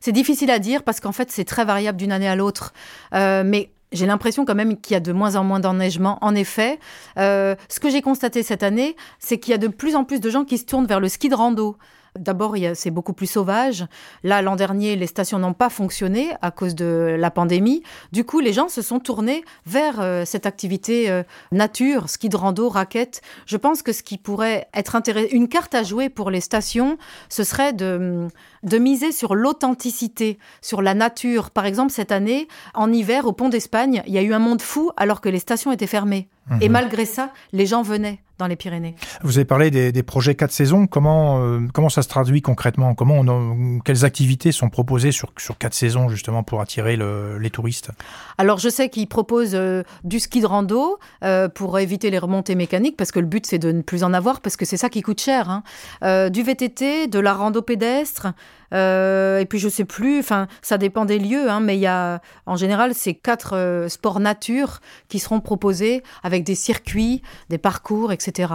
C'est 0.00 0.12
difficile 0.12 0.50
à 0.50 0.58
dire 0.58 0.82
parce 0.82 1.00
qu'en 1.00 1.12
fait, 1.12 1.30
c'est 1.30 1.44
très 1.44 1.64
variable 1.64 1.98
d'une 1.98 2.12
année 2.12 2.28
à 2.28 2.36
l'autre. 2.36 2.72
Euh, 3.12 3.42
mais 3.44 3.70
j'ai 3.92 4.06
l'impression 4.06 4.44
quand 4.44 4.54
même 4.54 4.80
qu'il 4.80 4.94
y 4.94 4.96
a 4.96 5.00
de 5.00 5.12
moins 5.12 5.36
en 5.36 5.44
moins 5.44 5.60
d'enneigement. 5.60 6.18
En 6.22 6.34
effet, 6.34 6.78
Euh, 7.18 7.54
ce 7.68 7.80
que 7.80 7.90
j'ai 7.90 8.02
constaté 8.02 8.42
cette 8.42 8.62
année, 8.62 8.96
c'est 9.18 9.38
qu'il 9.38 9.50
y 9.50 9.54
a 9.54 9.58
de 9.58 9.68
plus 9.68 9.96
en 9.96 10.04
plus 10.04 10.20
de 10.20 10.30
gens 10.30 10.44
qui 10.44 10.58
se 10.58 10.64
tournent 10.64 10.86
vers 10.86 11.00
le 11.00 11.08
ski 11.08 11.28
de 11.28 11.34
rando. 11.34 11.76
D'abord, 12.18 12.56
c'est 12.74 12.90
beaucoup 12.90 13.12
plus 13.12 13.28
sauvage. 13.28 13.86
Là, 14.24 14.42
l'an 14.42 14.56
dernier, 14.56 14.96
les 14.96 15.06
stations 15.06 15.38
n'ont 15.38 15.52
pas 15.52 15.70
fonctionné 15.70 16.30
à 16.42 16.50
cause 16.50 16.74
de 16.74 17.16
la 17.18 17.30
pandémie. 17.30 17.82
Du 18.12 18.24
coup, 18.24 18.40
les 18.40 18.52
gens 18.52 18.68
se 18.68 18.82
sont 18.82 18.98
tournés 18.98 19.44
vers 19.66 20.00
euh, 20.00 20.24
cette 20.24 20.46
activité 20.46 21.10
euh, 21.10 21.22
nature, 21.52 22.08
ski 22.08 22.28
de 22.28 22.36
rando, 22.36 22.68
raquette. 22.68 23.22
Je 23.46 23.56
pense 23.56 23.82
que 23.82 23.92
ce 23.92 24.02
qui 24.02 24.18
pourrait 24.18 24.68
être 24.74 24.96
intéressant, 24.96 25.28
une 25.32 25.48
carte 25.48 25.74
à 25.74 25.82
jouer 25.82 26.08
pour 26.08 26.30
les 26.30 26.40
stations, 26.40 26.98
ce 27.28 27.44
serait 27.44 27.72
de, 27.72 28.26
de 28.64 28.78
miser 28.78 29.12
sur 29.12 29.34
l'authenticité, 29.34 30.38
sur 30.62 30.82
la 30.82 30.94
nature. 30.94 31.50
Par 31.50 31.66
exemple, 31.66 31.92
cette 31.92 32.12
année, 32.12 32.48
en 32.74 32.92
hiver, 32.92 33.26
au 33.26 33.32
Pont 33.32 33.48
d'Espagne, 33.48 34.02
il 34.06 34.12
y 34.12 34.18
a 34.18 34.22
eu 34.22 34.34
un 34.34 34.38
monde 34.40 34.62
fou 34.62 34.90
alors 34.96 35.20
que 35.20 35.28
les 35.28 35.38
stations 35.38 35.70
étaient 35.70 35.86
fermées. 35.86 36.28
Et 36.60 36.68
malgré 36.68 37.04
ça, 37.04 37.30
les 37.52 37.64
gens 37.64 37.82
venaient 37.82 38.20
dans 38.40 38.46
les 38.48 38.56
Pyrénées. 38.56 38.96
Vous 39.22 39.38
avez 39.38 39.44
parlé 39.44 39.70
des, 39.70 39.92
des 39.92 40.02
projets 40.02 40.34
quatre 40.34 40.50
saisons. 40.50 40.86
Comment, 40.86 41.40
euh, 41.44 41.60
comment 41.72 41.88
ça 41.90 42.02
se 42.02 42.08
traduit 42.08 42.42
concrètement? 42.42 42.94
Comment 42.94 43.20
on 43.20 43.78
Quelles 43.84 44.04
activités 44.04 44.50
sont 44.50 44.68
proposées 44.70 45.12
sur, 45.12 45.30
sur 45.38 45.56
quatre 45.58 45.74
saisons 45.74 46.08
justement 46.08 46.42
pour 46.42 46.60
attirer 46.60 46.96
le- 46.96 47.38
les 47.38 47.50
touristes? 47.50 47.90
Alors, 48.38 48.58
je 48.58 48.68
sais 48.70 48.88
qu'ils 48.88 49.06
proposent 49.08 49.54
euh, 49.54 49.82
du 50.04 50.18
ski 50.18 50.40
de 50.40 50.46
rando 50.46 50.98
euh, 51.22 51.48
pour 51.48 51.78
éviter 51.78 52.10
les 52.10 52.18
remontées 52.18 52.54
mécaniques, 52.54 52.96
parce 52.96 53.12
que 53.12 53.20
le 53.20 53.26
but, 53.26 53.44
c'est 53.46 53.58
de 53.58 53.70
ne 53.72 53.82
plus 53.82 54.02
en 54.04 54.12
avoir, 54.14 54.40
parce 54.40 54.56
que 54.56 54.64
c'est 54.64 54.78
ça 54.78 54.88
qui 54.88 55.02
coûte 55.02 55.20
cher. 55.20 55.48
hein. 55.50 56.30
Du 56.30 56.42
VTT, 56.42 57.06
de 57.08 57.18
la 57.20 57.34
rando 57.34 57.60
pédestre, 57.62 58.28
et 58.72 59.46
puis 59.46 59.58
je 59.58 59.68
sais 59.68 59.84
plus, 59.84 60.20
enfin, 60.20 60.46
ça 60.62 60.78
dépend 60.78 61.04
des 61.04 61.18
lieux, 61.18 61.50
hein, 61.50 61.60
mais 61.60 61.76
il 61.76 61.80
y 61.80 61.86
a, 61.86 62.20
en 62.46 62.56
général, 62.56 62.94
c'est 62.94 63.14
quatre 63.14 63.56
euh, 63.56 63.88
sports 63.88 64.20
nature 64.20 64.80
qui 65.08 65.18
seront 65.18 65.40
proposés 65.40 66.02
avec 66.22 66.44
des 66.44 66.54
circuits, 66.54 67.22
des 67.48 67.58
parcours, 67.58 68.12
etc. 68.12 68.54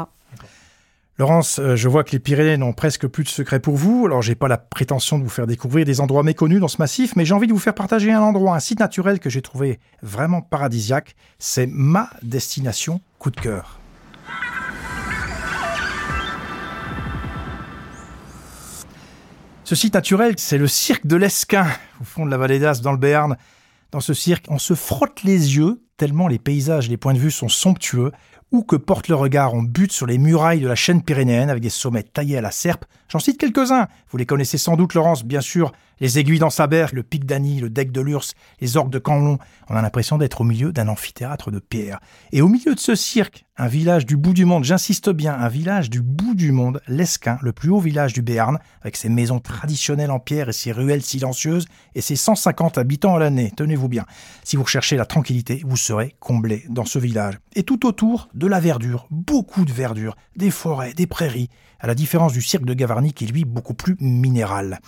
Laurence, 1.17 1.60
euh, 1.60 1.78
je 1.78 1.88
vois 1.88 2.04
que 2.04 2.12
les 2.12 2.19
Pyrénées 2.19 2.58
n'ont 2.58 2.73
presque 2.73 3.08
plus 3.08 3.23
de 3.23 3.30
secrets 3.30 3.62
pour 3.62 3.75
vous. 3.75 4.06
Alors, 4.06 4.21
j'ai 4.21 4.36
pas 4.36 4.49
la 4.49 4.58
prétention 4.58 5.17
de 5.17 5.23
vous 5.23 5.30
faire 5.30 5.47
découvrir 5.47 5.86
des 5.86 6.01
endroits 6.01 6.23
méconnus 6.23 6.60
dans 6.60 6.67
ce 6.67 6.78
massif, 6.78 7.15
mais 7.15 7.23
j'ai 7.23 7.34
envie 7.34 7.47
de 7.47 7.54
vous 7.54 7.60
faire 7.60 7.75
partager 7.75 8.12
un 8.12 8.21
endroit, 8.21 8.56
un 8.56 8.60
site 8.60 8.80
naturel 8.80 9.19
que 9.19 9.30
j'ai 9.30 9.41
trouvé 9.41 9.80
vraiment 10.01 10.41
paradisiaque. 10.41 11.15
C'est 11.39 11.67
ma 11.67 12.10
destination 12.21 12.99
coup 13.17 13.32
de 13.32 13.39
cœur. 13.39 13.80
Ce 19.65 19.73
site 19.73 19.95
naturel, 19.95 20.36
c'est 20.38 20.60
le 20.60 20.67
cirque 20.67 21.08
de 21.08 21.15
l'Esquin, 21.15 21.65
au 21.99 22.04
fond 22.04 22.23
de 22.23 22.30
la 22.30 22.38
vallée 22.38 22.60
d'As, 22.60 22.82
dans 22.82 22.91
le 22.91 22.99
Béarn. 22.99 23.36
Dans 23.89 23.99
ce 23.99 24.13
cirque, 24.13 24.45
on 24.49 24.60
se 24.60 24.75
frotte 24.75 25.23
les 25.23 25.56
yeux, 25.58 25.82
tellement 25.97 26.27
les 26.27 26.39
paysages 26.39 26.88
et 26.88 26.89
les 26.89 26.97
points 26.97 27.13
de 27.13 27.19
vue 27.19 27.31
sont 27.31 27.49
somptueux. 27.49 28.12
Où 28.51 28.63
que 28.63 28.75
porte 28.75 29.08
le 29.08 29.15
regard, 29.15 29.53
on 29.53 29.63
bute 29.63 29.91
sur 29.91 30.05
les 30.05 30.17
murailles 30.17 30.62
de 30.62 30.67
la 30.67 30.75
chaîne 30.75 31.01
pyrénéenne 31.01 31.49
avec 31.49 31.63
des 31.63 31.69
sommets 31.69 32.03
taillés 32.03 32.38
à 32.38 32.41
la 32.41 32.51
serpe. 32.51 32.86
J'en 33.10 33.19
cite 33.19 33.39
quelques-uns. 33.39 33.88
Vous 34.10 34.17
les 34.17 34.25
connaissez 34.25 34.58
sans 34.58 34.77
doute, 34.77 34.93
Laurence, 34.93 35.23
bien 35.23 35.41
sûr. 35.41 35.71
Les 35.99 36.19
aiguilles 36.19 36.39
dans 36.39 36.49
sa 36.49 36.67
berge, 36.67 36.93
le 36.93 37.03
pic 37.03 37.25
d'Annie, 37.25 37.60
le 37.60 37.69
deck 37.69 37.91
de 37.91 38.01
l'Urs, 38.01 38.34
les 38.60 38.77
orgues 38.77 38.91
de 38.91 38.99
Canlon. 38.99 39.39
On 39.69 39.75
a 39.75 39.81
l'impression 39.81 40.17
d'être 40.17 40.41
au 40.41 40.43
milieu 40.43 40.71
d'un 40.71 40.89
amphithéâtre 40.89 41.51
de 41.51 41.60
pierre. 41.60 41.99
Et 42.31 42.41
au 42.41 42.49
milieu 42.49 42.75
de 42.75 42.79
ce 42.79 42.95
cirque, 42.95 43.45
un 43.58 43.67
village 43.67 44.05
du 44.05 44.17
bout 44.17 44.34
du 44.34 44.43
monde, 44.43 44.65
j'insiste 44.65 45.10
bien, 45.10 45.34
un 45.34 45.47
village 45.47 45.89
du 45.89 46.01
bout 46.01 46.36
du 46.36 46.51
monde, 46.51 46.81
l'Esquin, 46.88 47.38
le 47.41 47.53
plus 47.53 47.69
haut 47.69 47.79
village 47.79 48.12
du 48.12 48.21
Béarn, 48.21 48.60
avec 48.81 48.97
ses 48.97 49.08
maisons 49.08 49.39
traditionnelles 49.39 50.12
en 50.12 50.19
pierre 50.19 50.49
et 50.49 50.53
ses 50.53 50.73
ruelles 50.73 51.03
silencieuses 51.03 51.65
et 51.93 52.01
ses 52.01 52.17
150 52.17 52.77
habitants 52.77 53.15
à 53.15 53.19
l'année. 53.19 53.53
Tenez-vous 53.55 53.88
bien. 53.88 54.05
Si 54.43 54.58
vous 54.58 54.63
recherchez 54.63 54.97
la 54.97 55.05
tranquillité, 55.05 55.62
vous 55.65 55.77
serez 55.86 56.15
comblé 56.19 56.65
dans 56.69 56.86
ce 56.86 57.00
village. 57.00 57.36
Et 57.54 57.63
tout 57.63 57.86
autour, 57.86 58.28
de 58.34 58.48
la 58.48 58.60
verdure, 58.60 59.08
beaucoup 59.12 59.65
de 59.65 59.71
verdure, 59.71 60.15
des 60.36 60.52
forêts, 60.52 60.93
des 60.93 61.08
prairies, 61.08 61.50
à 61.80 61.88
la 61.88 61.95
différence 61.95 62.34
du 62.34 62.41
cirque 62.41 62.65
de 62.65 62.74
Gavarnie 62.74 63.13
qui 63.13 63.26
est 63.26 63.32
lui 63.32 63.45
beaucoup 63.45 63.76
plus 63.76 63.95
minéral. 64.00 64.80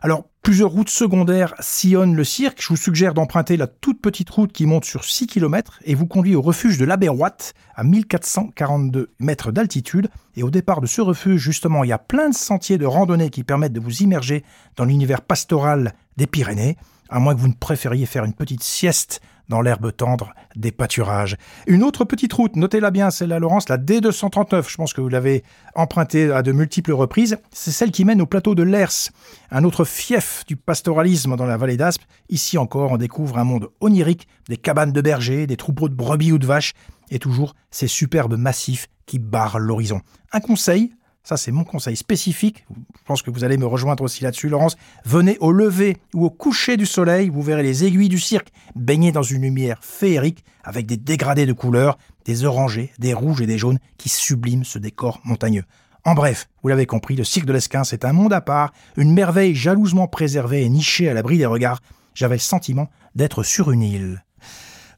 Alors, 0.00 0.26
plusieurs 0.42 0.70
routes 0.70 0.90
secondaires 0.90 1.54
sillonnent 1.58 2.14
le 2.14 2.22
cirque. 2.22 2.62
Je 2.62 2.68
vous 2.68 2.76
suggère 2.76 3.14
d'emprunter 3.14 3.56
la 3.56 3.66
toute 3.66 4.00
petite 4.00 4.30
route 4.30 4.52
qui 4.52 4.64
monte 4.64 4.84
sur 4.84 5.04
6 5.04 5.26
km 5.26 5.80
et 5.84 5.96
vous 5.96 6.06
conduit 6.06 6.36
au 6.36 6.42
refuge 6.42 6.78
de 6.78 6.84
l'Aberroite 6.84 7.52
à 7.74 7.82
1442 7.82 9.10
mètres 9.18 9.50
d'altitude. 9.50 10.08
Et 10.36 10.44
au 10.44 10.50
départ 10.50 10.80
de 10.80 10.86
ce 10.86 11.00
refuge, 11.00 11.40
justement, 11.40 11.82
il 11.82 11.88
y 11.88 11.92
a 11.92 11.98
plein 11.98 12.28
de 12.28 12.34
sentiers 12.34 12.78
de 12.78 12.86
randonnée 12.86 13.30
qui 13.30 13.42
permettent 13.42 13.72
de 13.72 13.80
vous 13.80 14.02
immerger 14.02 14.44
dans 14.76 14.84
l'univers 14.84 15.22
pastoral 15.22 15.94
des 16.16 16.28
Pyrénées, 16.28 16.76
à 17.08 17.18
moins 17.18 17.34
que 17.34 17.40
vous 17.40 17.48
ne 17.48 17.54
préfériez 17.54 18.06
faire 18.06 18.24
une 18.24 18.34
petite 18.34 18.62
sieste 18.62 19.20
dans 19.48 19.60
l'herbe 19.60 19.94
tendre 19.94 20.34
des 20.56 20.72
pâturages. 20.72 21.36
Une 21.66 21.82
autre 21.82 22.04
petite 22.04 22.32
route, 22.32 22.56
notez-la 22.56 22.90
bien, 22.90 23.10
celle-là, 23.10 23.38
Laurence, 23.38 23.68
la 23.68 23.78
D239, 23.78 24.68
je 24.68 24.76
pense 24.76 24.92
que 24.92 25.00
vous 25.00 25.08
l'avez 25.08 25.42
empruntée 25.74 26.30
à 26.30 26.42
de 26.42 26.52
multiples 26.52 26.92
reprises, 26.92 27.38
c'est 27.52 27.70
celle 27.70 27.90
qui 27.90 28.04
mène 28.04 28.20
au 28.20 28.26
plateau 28.26 28.54
de 28.54 28.62
l'Ers, 28.62 29.10
un 29.50 29.64
autre 29.64 29.84
fief 29.84 30.44
du 30.46 30.56
pastoralisme 30.56 31.36
dans 31.36 31.46
la 31.46 31.56
vallée 31.56 31.76
d'Aspe. 31.76 32.02
Ici 32.28 32.58
encore, 32.58 32.92
on 32.92 32.96
découvre 32.96 33.38
un 33.38 33.44
monde 33.44 33.68
onirique, 33.80 34.28
des 34.48 34.56
cabanes 34.56 34.92
de 34.92 35.00
bergers, 35.00 35.46
des 35.46 35.56
troupeaux 35.56 35.88
de 35.88 35.94
brebis 35.94 36.32
ou 36.32 36.38
de 36.38 36.46
vaches, 36.46 36.74
et 37.10 37.18
toujours 37.18 37.54
ces 37.70 37.88
superbes 37.88 38.36
massifs 38.36 38.88
qui 39.06 39.18
barrent 39.18 39.58
l'horizon. 39.58 40.00
Un 40.32 40.40
conseil, 40.40 40.92
ça, 41.28 41.36
c'est 41.36 41.52
mon 41.52 41.64
conseil 41.64 41.94
spécifique. 41.94 42.64
Je 42.70 43.04
pense 43.04 43.20
que 43.20 43.30
vous 43.30 43.44
allez 43.44 43.58
me 43.58 43.66
rejoindre 43.66 44.02
aussi 44.02 44.24
là-dessus, 44.24 44.48
Laurence. 44.48 44.78
Venez 45.04 45.36
au 45.40 45.52
lever 45.52 45.98
ou 46.14 46.24
au 46.24 46.30
coucher 46.30 46.78
du 46.78 46.86
soleil. 46.86 47.28
Vous 47.28 47.42
verrez 47.42 47.62
les 47.62 47.84
aiguilles 47.84 48.08
du 48.08 48.18
cirque 48.18 48.48
baignées 48.74 49.12
dans 49.12 49.22
une 49.22 49.42
lumière 49.42 49.78
féerique 49.82 50.42
avec 50.64 50.86
des 50.86 50.96
dégradés 50.96 51.44
de 51.44 51.52
couleurs, 51.52 51.98
des 52.24 52.46
orangés, 52.46 52.92
des 52.98 53.12
rouges 53.12 53.42
et 53.42 53.46
des 53.46 53.58
jaunes 53.58 53.78
qui 53.98 54.08
subliment 54.08 54.64
ce 54.64 54.78
décor 54.78 55.20
montagneux. 55.22 55.64
En 56.06 56.14
bref, 56.14 56.48
vous 56.62 56.70
l'avez 56.70 56.86
compris, 56.86 57.14
le 57.14 57.24
cirque 57.24 57.44
de 57.44 57.52
l'Esquin, 57.52 57.84
c'est 57.84 58.06
un 58.06 58.14
monde 58.14 58.32
à 58.32 58.40
part, 58.40 58.72
une 58.96 59.12
merveille 59.12 59.54
jalousement 59.54 60.08
préservée 60.08 60.62
et 60.62 60.70
nichée 60.70 61.10
à 61.10 61.12
l'abri 61.12 61.36
des 61.36 61.44
regards. 61.44 61.82
J'avais 62.14 62.36
le 62.36 62.40
sentiment 62.40 62.88
d'être 63.14 63.42
sur 63.42 63.70
une 63.70 63.82
île. 63.82 64.24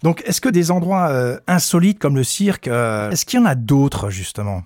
Donc, 0.05 0.23
est-ce 0.27 0.41
que 0.41 0.49
des 0.49 0.71
endroits 0.71 1.09
euh, 1.09 1.41
insolites 1.49 1.99
comme 1.99 2.15
le 2.15 2.23
cirque, 2.23 2.69
euh, 2.69 3.11
est-ce 3.11 3.27
qu'il 3.27 3.41
y 3.41 3.43
en 3.43 3.47
a 3.47 3.57
d'autres 3.57 4.11
justement? 4.11 4.63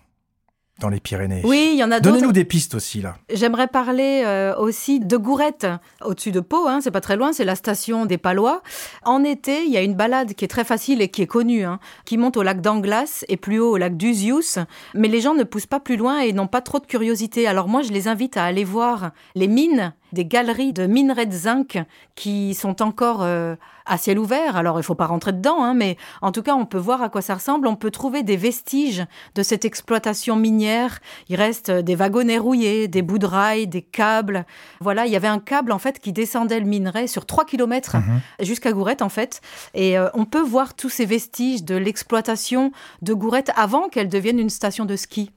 Dans 0.80 0.88
les 0.88 1.00
Pyrénées 1.00 1.40
Oui, 1.44 1.70
il 1.72 1.78
y 1.78 1.84
en 1.84 1.90
a 1.90 2.00
d'autres. 2.00 2.14
Donnez-nous 2.14 2.32
des 2.32 2.44
pistes 2.44 2.74
aussi 2.74 3.00
là. 3.00 3.16
J'aimerais 3.32 3.68
parler 3.68 4.22
euh, 4.24 4.56
aussi 4.56 5.00
de 5.00 5.16
Gourette, 5.16 5.66
au-dessus 6.04 6.32
de 6.32 6.40
Pau, 6.40 6.66
hein, 6.66 6.80
c'est 6.82 6.90
pas 6.90 7.00
très 7.00 7.16
loin, 7.16 7.32
c'est 7.32 7.44
la 7.44 7.54
station 7.54 8.06
des 8.06 8.18
Palois. 8.18 8.62
En 9.04 9.22
été, 9.22 9.64
il 9.64 9.70
y 9.70 9.76
a 9.76 9.82
une 9.82 9.94
balade 9.94 10.34
qui 10.34 10.44
est 10.44 10.48
très 10.48 10.64
facile 10.64 11.00
et 11.00 11.08
qui 11.08 11.22
est 11.22 11.26
connue, 11.26 11.64
hein, 11.64 11.78
qui 12.04 12.18
monte 12.18 12.36
au 12.36 12.42
lac 12.42 12.60
d'Anglas 12.60 13.24
et 13.28 13.36
plus 13.36 13.60
haut 13.60 13.72
au 13.72 13.76
lac 13.76 13.96
d'Uzius, 13.96 14.58
mais 14.94 15.08
les 15.08 15.20
gens 15.20 15.34
ne 15.34 15.44
poussent 15.44 15.66
pas 15.66 15.80
plus 15.80 15.96
loin 15.96 16.18
et 16.20 16.32
n'ont 16.32 16.48
pas 16.48 16.60
trop 16.60 16.80
de 16.80 16.86
curiosité. 16.86 17.46
Alors 17.46 17.68
moi, 17.68 17.82
je 17.82 17.92
les 17.92 18.08
invite 18.08 18.36
à 18.36 18.44
aller 18.44 18.64
voir 18.64 19.12
les 19.34 19.48
mines 19.48 19.92
des 20.14 20.24
galeries 20.24 20.72
de 20.72 20.86
minerais 20.86 21.26
de 21.26 21.32
zinc 21.32 21.78
qui 22.14 22.54
sont 22.54 22.80
encore 22.80 23.22
euh, 23.22 23.56
à 23.84 23.98
ciel 23.98 24.18
ouvert. 24.18 24.56
Alors, 24.56 24.80
il 24.80 24.82
faut 24.82 24.94
pas 24.94 25.04
rentrer 25.06 25.32
dedans, 25.32 25.62
hein, 25.62 25.74
mais 25.74 25.98
en 26.22 26.32
tout 26.32 26.42
cas, 26.42 26.54
on 26.54 26.64
peut 26.64 26.78
voir 26.78 27.02
à 27.02 27.10
quoi 27.10 27.20
ça 27.20 27.34
ressemble. 27.34 27.66
On 27.66 27.76
peut 27.76 27.90
trouver 27.90 28.22
des 28.22 28.36
vestiges 28.38 29.04
de 29.34 29.42
cette 29.42 29.66
exploitation 29.66 30.36
minière. 30.36 31.00
Il 31.28 31.36
reste 31.36 31.70
des 31.70 31.94
wagonnets 31.94 32.38
rouillés, 32.38 32.88
des 32.88 33.02
bouts 33.02 33.18
de 33.18 33.26
rails, 33.26 33.66
des 33.66 33.82
câbles. 33.82 34.46
Voilà, 34.80 35.04
il 35.04 35.12
y 35.12 35.16
avait 35.16 35.28
un 35.28 35.38
câble, 35.40 35.72
en 35.72 35.78
fait, 35.78 35.98
qui 35.98 36.12
descendait 36.14 36.60
le 36.60 36.66
minerai 36.66 37.06
sur 37.08 37.26
3 37.26 37.44
km 37.44 37.96
Mhm. 37.96 38.20
jusqu'à 38.40 38.72
Gourette, 38.72 39.02
en 39.02 39.10
fait. 39.10 39.42
Et 39.74 39.98
euh, 39.98 40.08
on 40.14 40.24
peut 40.24 40.40
voir 40.42 40.72
tous 40.74 40.88
ces 40.88 41.04
vestiges 41.04 41.64
de 41.64 41.74
l'exploitation 41.74 42.72
de 43.02 43.12
Gourette 43.12 43.50
avant 43.56 43.88
qu'elle 43.88 44.08
devienne 44.08 44.38
une 44.38 44.50
station 44.50 44.84
de 44.86 44.96
ski. 44.96 45.30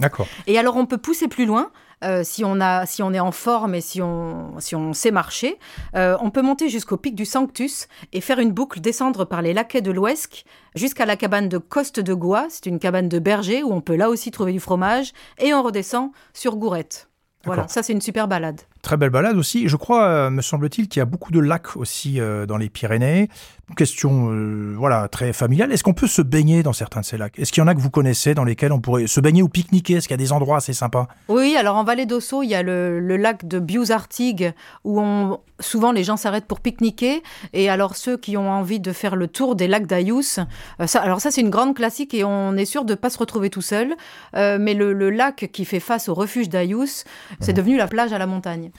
D'accord. 0.00 0.26
Et 0.46 0.58
alors, 0.58 0.76
on 0.76 0.86
peut 0.86 0.98
pousser 0.98 1.28
plus 1.28 1.46
loin. 1.46 1.70
Euh, 2.04 2.22
si, 2.24 2.44
on 2.44 2.60
a, 2.60 2.84
si 2.84 3.02
on 3.02 3.12
est 3.12 3.20
en 3.20 3.32
forme 3.32 3.74
et 3.74 3.80
si 3.80 4.02
on, 4.02 4.54
si 4.58 4.76
on 4.76 4.92
sait 4.92 5.10
marcher, 5.10 5.58
euh, 5.94 6.16
on 6.20 6.30
peut 6.30 6.42
monter 6.42 6.68
jusqu'au 6.68 6.96
pic 6.96 7.14
du 7.14 7.24
Sanctus 7.24 7.88
et 8.12 8.20
faire 8.20 8.38
une 8.38 8.52
boucle, 8.52 8.80
descendre 8.80 9.24
par 9.24 9.40
les 9.40 9.54
laquais 9.54 9.80
de 9.80 9.90
l'Ouesque 9.90 10.44
jusqu'à 10.74 11.06
la 11.06 11.16
cabane 11.16 11.48
de 11.48 11.58
Coste 11.58 12.00
de 12.00 12.12
Gois. 12.12 12.46
C'est 12.50 12.66
une 12.66 12.78
cabane 12.78 13.08
de 13.08 13.18
berger 13.18 13.62
où 13.62 13.72
on 13.72 13.80
peut 13.80 13.96
là 13.96 14.10
aussi 14.10 14.30
trouver 14.30 14.52
du 14.52 14.60
fromage 14.60 15.12
et 15.38 15.54
on 15.54 15.62
redescend 15.62 16.10
sur 16.34 16.56
Gourette. 16.56 17.08
Voilà, 17.44 17.68
ça 17.68 17.82
c'est 17.82 17.92
une 17.92 18.00
super 18.00 18.28
balade. 18.28 18.60
Très 18.86 18.96
belle 18.96 19.10
balade 19.10 19.36
aussi. 19.36 19.66
Je 19.66 19.74
crois, 19.74 20.04
euh, 20.04 20.30
me 20.30 20.42
semble-t-il, 20.42 20.86
qu'il 20.86 21.00
y 21.00 21.02
a 21.02 21.06
beaucoup 21.06 21.32
de 21.32 21.40
lacs 21.40 21.76
aussi 21.76 22.20
euh, 22.20 22.46
dans 22.46 22.56
les 22.56 22.68
Pyrénées. 22.68 23.28
Question, 23.76 24.30
euh, 24.30 24.76
voilà, 24.78 25.08
très 25.08 25.32
familiale. 25.32 25.72
Est-ce 25.72 25.82
qu'on 25.82 25.92
peut 25.92 26.06
se 26.06 26.22
baigner 26.22 26.62
dans 26.62 26.72
certains 26.72 27.00
de 27.00 27.04
ces 27.04 27.18
lacs? 27.18 27.36
Est-ce 27.36 27.50
qu'il 27.50 27.60
y 27.60 27.64
en 27.64 27.66
a 27.66 27.74
que 27.74 27.80
vous 27.80 27.90
connaissez 27.90 28.32
dans 28.32 28.44
lesquels 28.44 28.70
on 28.70 28.80
pourrait 28.80 29.08
se 29.08 29.18
baigner 29.18 29.42
ou 29.42 29.48
pique-niquer? 29.48 29.94
Est-ce 29.94 30.06
qu'il 30.06 30.14
y 30.14 30.20
a 30.22 30.24
des 30.24 30.30
endroits 30.30 30.58
assez 30.58 30.72
sympas? 30.72 31.08
Oui, 31.26 31.56
alors 31.58 31.74
en 31.74 31.82
vallée 31.82 32.06
d'Ossau, 32.06 32.44
il 32.44 32.48
y 32.48 32.54
a 32.54 32.62
le, 32.62 33.00
le 33.00 33.16
lac 33.16 33.44
de 33.44 33.58
Bious-Artigues 33.58 34.52
où 34.84 35.00
on, 35.00 35.40
souvent 35.58 35.90
les 35.90 36.04
gens 36.04 36.16
s'arrêtent 36.16 36.46
pour 36.46 36.60
pique-niquer. 36.60 37.24
Et 37.54 37.68
alors 37.68 37.96
ceux 37.96 38.16
qui 38.16 38.36
ont 38.36 38.48
envie 38.48 38.78
de 38.78 38.92
faire 38.92 39.16
le 39.16 39.26
tour 39.26 39.56
des 39.56 39.66
lacs 39.66 39.88
d'Ayous, 39.88 40.38
euh, 40.80 40.86
ça, 40.86 41.00
alors 41.00 41.20
ça 41.20 41.32
c'est 41.32 41.40
une 41.40 41.50
grande 41.50 41.74
classique 41.74 42.14
et 42.14 42.22
on 42.22 42.56
est 42.56 42.66
sûr 42.66 42.84
de 42.84 42.92
ne 42.92 42.96
pas 42.96 43.10
se 43.10 43.18
retrouver 43.18 43.50
tout 43.50 43.62
seul. 43.62 43.96
Euh, 44.36 44.58
mais 44.60 44.74
le, 44.74 44.92
le 44.92 45.10
lac 45.10 45.50
qui 45.52 45.64
fait 45.64 45.80
face 45.80 46.08
au 46.08 46.14
refuge 46.14 46.48
d'Ayous, 46.48 47.02
c'est 47.40 47.52
devenu 47.52 47.76
la 47.76 47.88
plage 47.88 48.12
à 48.12 48.18
la 48.18 48.28
montagne. 48.28 48.70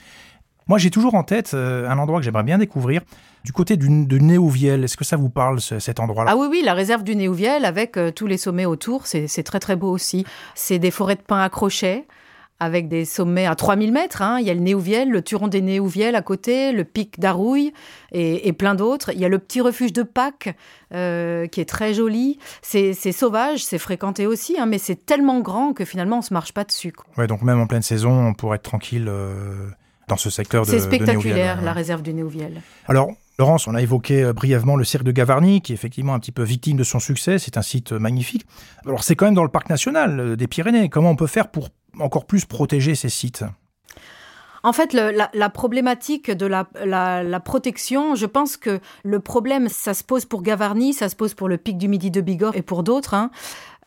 Moi, 0.66 0.76
j'ai 0.78 0.90
toujours 0.90 1.14
en 1.14 1.22
tête 1.22 1.52
euh, 1.54 1.88
un 1.88 1.98
endroit 1.98 2.18
que 2.18 2.24
j'aimerais 2.24 2.42
bien 2.42 2.58
découvrir, 2.58 3.00
du 3.42 3.52
côté 3.52 3.76
du, 3.78 4.04
de 4.06 4.18
Néouviel. 4.18 4.84
Est-ce 4.84 4.98
que 4.98 5.04
ça 5.04 5.16
vous 5.16 5.30
parle, 5.30 5.60
ce- 5.62 5.78
cet 5.78 5.98
endroit-là? 5.98 6.30
Ah 6.32 6.36
oui, 6.36 6.46
oui, 6.50 6.60
la 6.62 6.74
réserve 6.74 7.04
du 7.04 7.16
Néouviel 7.16 7.64
avec 7.64 7.96
euh, 7.96 8.10
tous 8.10 8.26
les 8.26 8.36
sommets 8.36 8.66
autour, 8.66 9.06
c'est 9.06 9.42
très 9.44 9.60
très 9.60 9.76
beau 9.76 9.90
aussi. 9.90 10.26
C'est 10.54 10.78
des 10.78 10.90
forêts 10.90 11.14
de 11.16 11.22
pins 11.22 11.40
à 11.40 11.48
crochets 11.48 12.06
avec 12.60 12.88
des 12.88 13.04
sommets 13.04 13.46
à 13.46 13.54
3000 13.54 13.92
mètres. 13.92 14.20
hein. 14.20 14.38
Il 14.40 14.46
y 14.46 14.50
a 14.50 14.54
le 14.54 14.58
Néouviel, 14.60 15.08
le 15.08 15.22
Turon 15.22 15.46
des 15.48 15.62
Néouviel 15.62 16.16
à 16.16 16.22
côté, 16.22 16.72
le 16.72 16.82
pic 16.84 17.18
d'Arouille 17.20 17.72
et, 18.12 18.48
et 18.48 18.52
plein 18.52 18.74
d'autres. 18.74 19.10
Il 19.14 19.20
y 19.20 19.24
a 19.24 19.28
le 19.28 19.38
petit 19.38 19.60
refuge 19.62 19.92
de 19.94 20.02
Pâques 20.02 20.54
euh, 20.92 21.46
qui 21.46 21.60
est 21.60 21.68
très 21.68 21.94
joli. 21.94 22.38
C'est 22.60 22.94
c'est 22.94 23.12
sauvage, 23.12 23.64
c'est 23.64 23.78
fréquenté 23.78 24.26
aussi, 24.26 24.58
hein, 24.58 24.66
mais 24.66 24.78
c'est 24.78 25.06
tellement 25.06 25.38
grand 25.40 25.72
que 25.72 25.84
finalement 25.84 26.18
on 26.18 26.22
se 26.22 26.34
marche 26.34 26.52
pas 26.52 26.64
dessus. 26.64 26.90
quoi. 26.92 27.06
Ouais, 27.16 27.28
donc 27.28 27.42
même 27.42 27.60
en 27.60 27.68
pleine 27.68 27.80
saison, 27.82 28.10
on 28.10 28.34
pourrait 28.34 28.56
être 28.56 28.62
tranquille 28.62 29.06
euh, 29.08 29.68
dans 30.08 30.16
ce 30.16 30.30
secteur 30.30 30.64
de 30.64 30.70
C'est 30.70 30.80
spectaculaire, 30.80 31.62
la 31.62 31.72
réserve 31.72 32.02
du 32.02 32.12
Néouviel. 32.14 32.62
Alors, 32.86 33.10
Laurence, 33.38 33.68
on 33.68 33.74
a 33.74 33.82
évoqué 33.82 34.24
euh, 34.24 34.32
brièvement 34.32 34.74
le 34.76 34.84
cirque 34.84 35.04
de 35.04 35.12
Gavarnie, 35.12 35.60
qui 35.60 35.72
est 35.72 35.74
effectivement 35.74 36.14
un 36.14 36.18
petit 36.18 36.32
peu 36.32 36.42
victime 36.42 36.76
de 36.76 36.84
son 36.84 36.98
succès. 36.98 37.38
C'est 37.38 37.56
un 37.56 37.62
site 37.62 37.92
euh, 37.92 37.98
magnifique. 37.98 38.46
Alors, 38.84 39.04
c'est 39.04 39.14
quand 39.14 39.26
même 39.26 39.34
dans 39.34 39.44
le 39.44 39.48
parc 39.48 39.70
national 39.70 40.18
euh, 40.18 40.36
des 40.36 40.48
Pyrénées. 40.48 40.88
Comment 40.88 41.10
on 41.10 41.16
peut 41.16 41.28
faire 41.28 41.48
pour 41.50 41.68
encore 42.00 42.26
plus 42.26 42.46
protéger 42.46 42.94
ces 42.96 43.08
sites? 43.08 43.44
En 44.64 44.72
fait, 44.72 44.92
le- 44.92 45.12
la, 45.12 45.30
la 45.34 45.50
problématique 45.50 46.32
de 46.32 46.44
la, 46.46 46.66
la- 46.84 47.22
la 47.22 47.40
protection, 47.40 48.16
je 48.16 48.26
pense 48.26 48.56
que 48.56 48.80
le 49.04 49.20
problème, 49.20 49.68
ça 49.68 49.94
se 49.94 50.02
pose 50.02 50.24
pour 50.24 50.42
Gavarnie, 50.42 50.92
ça 50.92 51.08
se 51.08 51.14
pose 51.14 51.34
pour 51.34 51.48
le 51.48 51.58
pic 51.58 51.78
du 51.78 51.86
Midi 51.86 52.10
de 52.10 52.20
Bigorre 52.20 52.56
et 52.56 52.62
pour 52.62 52.82
d'autres. 52.82 53.14
hein. 53.14 53.30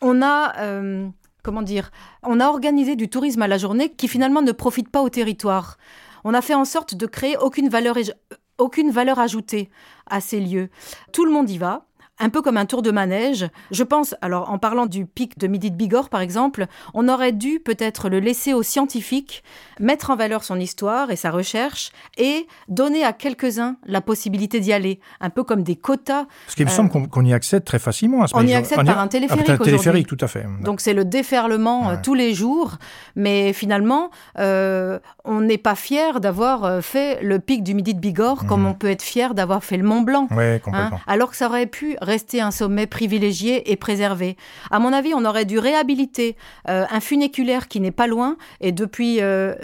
On 0.00 0.22
a, 0.22 0.54
euh, 0.60 1.06
comment 1.42 1.60
dire, 1.62 1.90
on 2.22 2.40
a 2.40 2.46
organisé 2.48 2.96
du 2.96 3.10
tourisme 3.10 3.42
à 3.42 3.48
la 3.48 3.58
journée 3.58 3.90
qui 3.90 4.08
finalement 4.08 4.40
ne 4.40 4.50
profite 4.52 4.88
pas 4.90 5.02
au 5.02 5.10
territoire. 5.10 5.76
On 6.24 6.34
a 6.34 6.42
fait 6.42 6.54
en 6.54 6.64
sorte 6.64 6.94
de 6.94 7.06
créer 7.06 7.36
aucune 7.36 7.68
valeur, 7.68 9.18
ajoutée 9.18 9.70
à 10.06 10.20
ces 10.20 10.40
lieux. 10.40 10.70
Tout 11.12 11.24
le 11.24 11.32
monde 11.32 11.50
y 11.50 11.58
va. 11.58 11.86
Un 12.24 12.28
peu 12.28 12.40
comme 12.40 12.56
un 12.56 12.66
tour 12.66 12.82
de 12.82 12.90
manège. 12.92 13.48
Je 13.72 13.82
pense, 13.82 14.14
alors 14.22 14.48
en 14.50 14.58
parlant 14.58 14.86
du 14.86 15.06
pic 15.06 15.38
de 15.38 15.46
Midi 15.48 15.70
de 15.70 15.76
Bigorre 15.76 16.08
par 16.08 16.20
exemple, 16.20 16.66
on 16.94 17.08
aurait 17.08 17.32
dû 17.32 17.58
peut-être 17.58 18.08
le 18.08 18.20
laisser 18.20 18.54
aux 18.54 18.62
scientifiques 18.62 19.42
mettre 19.80 20.10
en 20.10 20.16
valeur 20.16 20.44
son 20.44 20.60
histoire 20.60 21.10
et 21.10 21.16
sa 21.16 21.30
recherche 21.32 21.90
et 22.16 22.46
donner 22.68 23.02
à 23.04 23.12
quelques-uns 23.12 23.76
la 23.86 24.00
possibilité 24.00 24.60
d'y 24.60 24.72
aller, 24.72 25.00
un 25.20 25.30
peu 25.30 25.42
comme 25.42 25.62
des 25.64 25.74
quotas. 25.76 26.26
Parce 26.46 26.54
qu'il 26.54 26.64
me 26.64 26.70
Euh, 26.70 26.74
semble 26.74 26.90
qu'on 26.90 27.06
qu'on 27.06 27.24
y 27.24 27.32
accède 27.34 27.64
très 27.64 27.78
facilement 27.80 28.22
à 28.22 28.28
ce 28.28 28.36
On 28.36 28.46
y 28.46 28.54
accède 28.54 28.84
par 28.86 28.98
un 29.00 29.08
téléphérique 29.08 29.44
Ah, 29.48 29.52
un 29.54 29.58
téléphérique, 29.58 30.06
tout 30.06 30.18
à 30.20 30.28
fait. 30.28 30.46
Donc 30.62 30.80
c'est 30.80 30.94
le 30.94 31.04
déferlement 31.04 31.88
euh, 31.88 31.92
Ouais. 31.94 32.02
tous 32.02 32.14
les 32.14 32.32
jours, 32.34 32.78
mais 33.16 33.52
finalement, 33.52 34.10
euh, 34.38 34.98
on 35.24 35.40
n'est 35.40 35.58
pas 35.58 35.74
fier 35.74 36.20
d'avoir 36.20 36.64
euh, 36.64 36.80
fait 36.80 37.20
le 37.22 37.38
pic 37.40 37.64
du 37.64 37.74
Midi 37.74 37.94
de 37.94 38.00
Bigorre 38.00 38.46
comme 38.46 38.60
Mhm. 38.62 38.66
on 38.68 38.74
peut 38.74 38.90
être 38.90 39.02
fier 39.02 39.34
d'avoir 39.34 39.64
fait 39.64 39.76
le 39.76 39.82
Mont 39.84 40.02
Blanc. 40.02 40.28
Oui, 40.30 40.44
Hein, 40.44 40.58
complètement. 40.60 41.00
alors 41.08 41.30
que 41.30 41.36
ça 41.36 41.46
aurait 41.48 41.66
pu 41.66 41.96
rester 42.12 42.42
un 42.42 42.50
sommet 42.50 42.86
privilégié 42.86 43.72
et 43.72 43.76
préservé. 43.76 44.36
À 44.70 44.78
mon 44.78 44.92
avis, 44.92 45.14
on 45.14 45.24
aurait 45.24 45.46
dû 45.46 45.58
réhabiliter 45.58 46.36
euh, 46.68 46.84
un 46.90 47.00
funiculaire 47.00 47.68
qui 47.68 47.80
n'est 47.80 47.96
pas 48.02 48.06
loin, 48.06 48.36
et 48.60 48.70
depuis, 48.70 49.22
euh, 49.22 49.54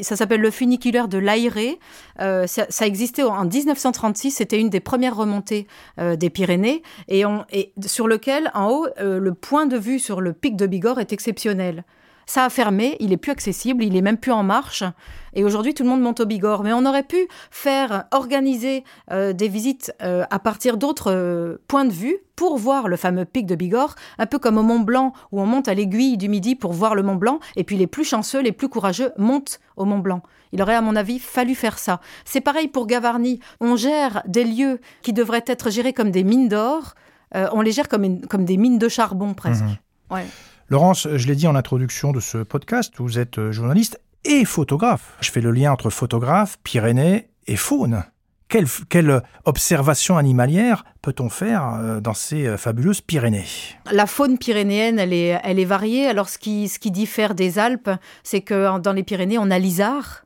ça 0.00 0.16
s'appelle 0.16 0.40
le 0.40 0.50
funiculaire 0.50 1.06
de 1.06 1.18
l'Aéré. 1.18 1.78
Euh, 2.20 2.46
ça, 2.48 2.86
existait 2.86 3.22
en 3.22 3.44
1936, 3.44 4.32
c'était 4.32 4.58
une 4.58 4.70
des 4.70 4.80
premières 4.80 5.16
remontées 5.16 5.68
des 5.98 6.30
Pyrénées, 6.30 6.82
et, 7.08 7.24
sur 7.86 8.08
lequel, 8.08 8.50
en 8.54 8.70
haut, 8.70 8.86
le 8.98 9.34
point 9.34 9.66
de 9.66 9.78
vue 9.78 10.00
sur 10.00 10.20
le 10.20 10.32
pic 10.32 10.56
de 10.56 10.66
Bigorre 10.66 10.98
est 10.98 11.12
exceptionnel. 11.12 11.84
Ça 12.34 12.46
a 12.46 12.48
fermé, 12.48 12.96
il 12.98 13.12
est 13.12 13.18
plus 13.18 13.30
accessible, 13.30 13.84
il 13.84 13.94
est 13.94 14.00
même 14.00 14.16
plus 14.16 14.32
en 14.32 14.42
marche. 14.42 14.84
Et 15.34 15.44
aujourd'hui, 15.44 15.74
tout 15.74 15.82
le 15.82 15.90
monde 15.90 16.00
monte 16.00 16.20
au 16.20 16.24
Bigorre. 16.24 16.62
Mais 16.62 16.72
on 16.72 16.86
aurait 16.86 17.02
pu 17.02 17.28
faire 17.50 18.04
organiser 18.10 18.84
euh, 19.10 19.34
des 19.34 19.48
visites 19.48 19.92
euh, 20.00 20.24
à 20.30 20.38
partir 20.38 20.78
d'autres 20.78 21.12
euh, 21.12 21.58
points 21.68 21.84
de 21.84 21.92
vue 21.92 22.16
pour 22.34 22.56
voir 22.56 22.88
le 22.88 22.96
fameux 22.96 23.26
pic 23.26 23.44
de 23.44 23.54
Bigorre, 23.54 23.96
un 24.16 24.24
peu 24.24 24.38
comme 24.38 24.56
au 24.56 24.62
Mont 24.62 24.80
Blanc 24.80 25.12
où 25.30 25.42
on 25.42 25.44
monte 25.46 25.68
à 25.68 25.74
l'aiguille 25.74 26.16
du 26.16 26.30
Midi 26.30 26.54
pour 26.54 26.72
voir 26.72 26.94
le 26.94 27.02
Mont 27.02 27.16
Blanc. 27.16 27.38
Et 27.56 27.64
puis 27.64 27.76
les 27.76 27.86
plus 27.86 28.04
chanceux, 28.04 28.40
les 28.40 28.52
plus 28.52 28.70
courageux 28.70 29.12
montent 29.18 29.60
au 29.76 29.84
Mont 29.84 29.98
Blanc. 29.98 30.22
Il 30.52 30.62
aurait, 30.62 30.74
à 30.74 30.80
mon 30.80 30.96
avis, 30.96 31.18
fallu 31.18 31.54
faire 31.54 31.78
ça. 31.78 32.00
C'est 32.24 32.40
pareil 32.40 32.68
pour 32.68 32.86
Gavarnie. 32.86 33.40
On 33.60 33.76
gère 33.76 34.22
des 34.26 34.44
lieux 34.44 34.80
qui 35.02 35.12
devraient 35.12 35.44
être 35.46 35.68
gérés 35.68 35.92
comme 35.92 36.10
des 36.10 36.24
mines 36.24 36.48
d'or. 36.48 36.94
On 37.34 37.60
les 37.60 37.72
gère 37.72 37.88
comme, 37.90 38.04
une- 38.04 38.26
comme 38.26 38.46
des 38.46 38.56
mines 38.56 38.78
de 38.78 38.88
charbon 38.88 39.34
presque. 39.34 39.64
Mhm. 39.64 39.76
Ouais. 40.16 40.26
Laurence, 40.72 41.06
je 41.14 41.26
l'ai 41.28 41.34
dit 41.34 41.46
en 41.46 41.54
introduction 41.54 42.12
de 42.12 42.20
ce 42.20 42.38
podcast, 42.38 42.94
vous 42.96 43.18
êtes 43.18 43.38
euh, 43.38 43.52
journaliste 43.52 44.00
et 44.24 44.46
photographe. 44.46 45.18
Je 45.20 45.30
fais 45.30 45.42
le 45.42 45.50
lien 45.50 45.70
entre 45.70 45.90
photographe, 45.90 46.56
Pyrénées 46.64 47.28
et 47.46 47.56
faune. 47.56 48.04
Quelle, 48.48 48.64
quelle 48.88 49.20
observation 49.44 50.16
animalière 50.16 50.86
peut-on 51.02 51.28
faire 51.28 51.74
euh, 51.78 52.00
dans 52.00 52.14
ces 52.14 52.46
euh, 52.46 52.56
fabuleuses 52.56 53.02
Pyrénées? 53.02 53.44
La 53.90 54.06
faune 54.06 54.38
pyrénéenne, 54.38 54.98
elle 54.98 55.12
est, 55.12 55.38
elle 55.44 55.58
est 55.58 55.66
variée. 55.66 56.06
Alors, 56.06 56.30
ce 56.30 56.38
qui, 56.38 56.68
ce 56.70 56.78
qui 56.78 56.90
diffère 56.90 57.34
des 57.34 57.58
Alpes, 57.58 57.90
c'est 58.22 58.40
que 58.40 58.78
dans 58.78 58.94
les 58.94 59.02
Pyrénées, 59.02 59.36
on 59.36 59.50
a 59.50 59.58
l'isard. 59.58 60.24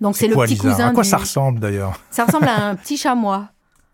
Donc, 0.00 0.16
c'est 0.16 0.28
le 0.28 0.34
quoi, 0.34 0.44
petit 0.46 0.58
cousin. 0.58 0.90
À 0.90 0.92
quoi 0.92 1.02
du- 1.02 1.08
ça 1.08 1.16
ressemble 1.16 1.58
d'ailleurs? 1.58 1.98
Ça 2.12 2.24
ressemble 2.24 2.46
à 2.46 2.66
un 2.68 2.76
petit 2.76 2.96
chamois. 2.96 3.48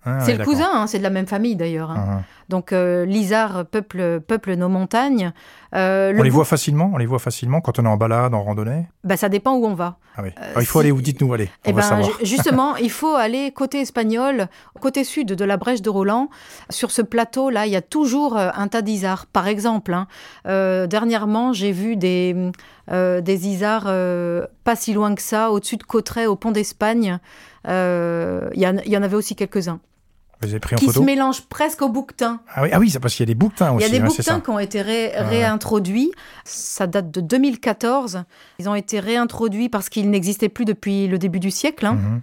Hein, 0.04 0.20
c'est 0.20 0.32
ouais, 0.32 0.38
le 0.38 0.44
cousin, 0.44 0.68
hein, 0.70 0.86
c'est 0.86 0.98
de 0.98 1.02
la 1.02 1.10
même 1.10 1.26
famille 1.26 1.56
d'ailleurs. 1.56 1.90
hein. 1.92 2.16
Mhm. 2.18 2.22
Donc, 2.48 2.72
euh, 2.72 3.04
l'isard 3.04 3.66
peuple, 3.66 4.20
peuple 4.20 4.54
nos 4.54 4.68
montagnes. 4.68 5.32
Euh, 5.74 6.12
le 6.12 6.20
On 6.20 6.22
les 6.22 6.30
voit 6.30 6.44
facilement, 6.44 6.90
on 6.94 6.96
les 6.96 7.06
voit 7.06 7.18
facilement 7.18 7.60
quand 7.60 7.78
on 7.80 7.84
est 7.84 7.88
en 7.88 7.96
balade, 7.96 8.34
en 8.34 8.42
randonnée. 8.42 8.86
bah, 9.04 9.16
ça 9.16 9.28
dépend 9.28 9.54
où 9.56 9.66
on 9.66 9.74
va. 9.74 9.98
Ah 10.16 10.22
oui. 10.22 10.30
Euh, 10.38 10.42
Alors, 10.50 10.62
il 10.62 10.66
faut 10.66 10.78
si- 10.78 10.84
aller 10.86 10.92
où 10.92 11.00
Dites-nous, 11.02 11.32
allez. 11.34 11.50
On 11.66 11.70
Eh 11.70 11.72
va 11.72 11.82
ben, 11.82 11.88
savoir. 11.88 12.10
justement, 12.22 12.76
il 12.80 12.90
faut 12.90 13.14
aller 13.14 13.50
côté 13.50 13.80
espagnol, 13.80 14.46
côté 14.80 15.02
sud 15.04 15.28
de 15.32 15.44
la 15.44 15.56
Brèche 15.56 15.82
de 15.82 15.90
Roland. 15.90 16.30
Sur 16.70 16.90
ce 16.92 17.02
plateau-là, 17.02 17.66
il 17.66 17.72
y 17.72 17.76
a 17.76 17.82
toujours 17.82 18.36
un 18.36 18.68
tas 18.68 18.82
d'isards. 18.82 19.26
Par 19.26 19.48
exemple, 19.48 19.92
hein, 19.92 20.06
euh, 20.46 20.86
dernièrement, 20.86 21.52
j'ai 21.52 21.72
vu 21.72 21.96
des, 21.96 22.50
euh, 22.92 23.20
des 23.20 23.48
isards 23.48 23.84
euh, 23.88 24.46
pas 24.64 24.76
si 24.76 24.94
loin 24.94 25.14
que 25.14 25.22
ça, 25.22 25.50
au-dessus 25.50 25.76
de 25.76 25.82
Cauterets, 25.82 26.26
au 26.26 26.36
pont 26.36 26.52
d'Espagne. 26.52 27.18
Il 27.66 27.70
y, 27.70 28.66
en- 28.66 28.78
il 28.84 28.90
y 28.92 28.96
en 28.96 29.02
avait 29.02 29.16
aussi 29.16 29.34
quelques-uns. 29.34 29.80
Vous 30.42 30.48
avez 30.50 30.60
pris 30.60 30.74
en 30.74 30.78
qui 30.78 30.86
photo 30.86 31.00
se 31.00 31.04
mélange 31.04 31.42
presque 31.42 31.80
au 31.82 31.88
bouquetin. 31.88 32.40
Ah 32.54 32.62
oui, 32.62 32.68
ah 32.72 32.78
oui 32.78 32.90
c'est 32.90 33.00
parce 33.00 33.14
qu'il 33.14 33.24
y 33.24 33.28
a 33.28 33.32
des 33.32 33.34
bouquetins 33.34 33.72
Il 33.72 33.76
aussi. 33.76 33.84
y 33.86 33.88
a 33.88 33.90
des 33.90 34.00
hein, 34.04 34.06
bouquetins 34.06 34.40
qui 34.40 34.50
ont 34.50 34.58
été 34.58 34.82
ré- 34.82 35.12
réintroduits. 35.16 36.12
Ça 36.44 36.86
date 36.86 37.10
de 37.10 37.20
2014. 37.20 38.24
Ils 38.58 38.68
ont 38.68 38.74
été 38.74 39.00
réintroduits 39.00 39.68
parce 39.68 39.88
qu'ils 39.88 40.10
n'existaient 40.10 40.48
plus 40.50 40.64
depuis 40.64 41.06
le 41.08 41.18
début 41.18 41.40
du 41.40 41.50
siècle. 41.50 41.86
hein. 41.86 41.94
Mhm. 41.94 42.20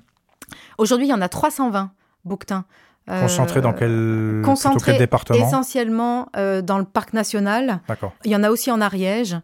Aujourd'hui, 0.77 1.07
il 1.07 1.09
y 1.09 1.13
en 1.13 1.21
a 1.21 1.29
320 1.29 1.91
bouquetins. 2.25 2.65
Euh, 3.09 3.21
Concentrés 3.21 3.61
dans 3.61 3.73
quel, 3.73 3.89
plutôt 3.89 4.45
concentrés 4.45 4.91
quel 4.93 4.99
département 4.99 5.45
Essentiellement 5.45 6.29
euh, 6.37 6.61
dans 6.61 6.77
le 6.77 6.85
parc 6.85 7.13
national. 7.13 7.81
Il 8.25 8.31
y 8.31 8.35
en 8.35 8.43
a 8.43 8.49
aussi 8.49 8.71
en 8.71 8.79
Ariège. 8.79 9.37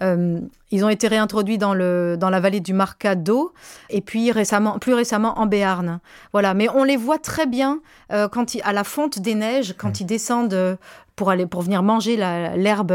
Euh, 0.00 0.40
ils 0.72 0.84
ont 0.84 0.88
été 0.88 1.06
réintroduits 1.06 1.58
dans, 1.58 1.74
le, 1.74 2.16
dans 2.18 2.30
la 2.30 2.40
vallée 2.40 2.58
du 2.60 2.72
Marcat 2.72 3.14
d'eau 3.14 3.52
et 3.90 4.00
puis 4.00 4.32
récemment, 4.32 4.78
plus 4.80 4.94
récemment 4.94 5.38
en 5.38 5.46
Béarn. 5.46 6.00
Voilà, 6.32 6.54
mais 6.54 6.68
on 6.74 6.82
les 6.82 6.96
voit 6.96 7.18
très 7.18 7.46
bien 7.46 7.78
euh, 8.12 8.26
quand 8.28 8.54
ils- 8.54 8.62
à 8.64 8.72
la 8.72 8.82
fonte 8.82 9.20
des 9.20 9.34
neiges, 9.36 9.74
quand 9.78 10.00
ils 10.00 10.06
descendent 10.06 10.54
euh, 10.54 10.74
pour 11.14 11.28
aller 11.28 11.44
pour 11.46 11.60
venir 11.60 11.82
manger 11.82 12.16
l'herbe 12.16 12.92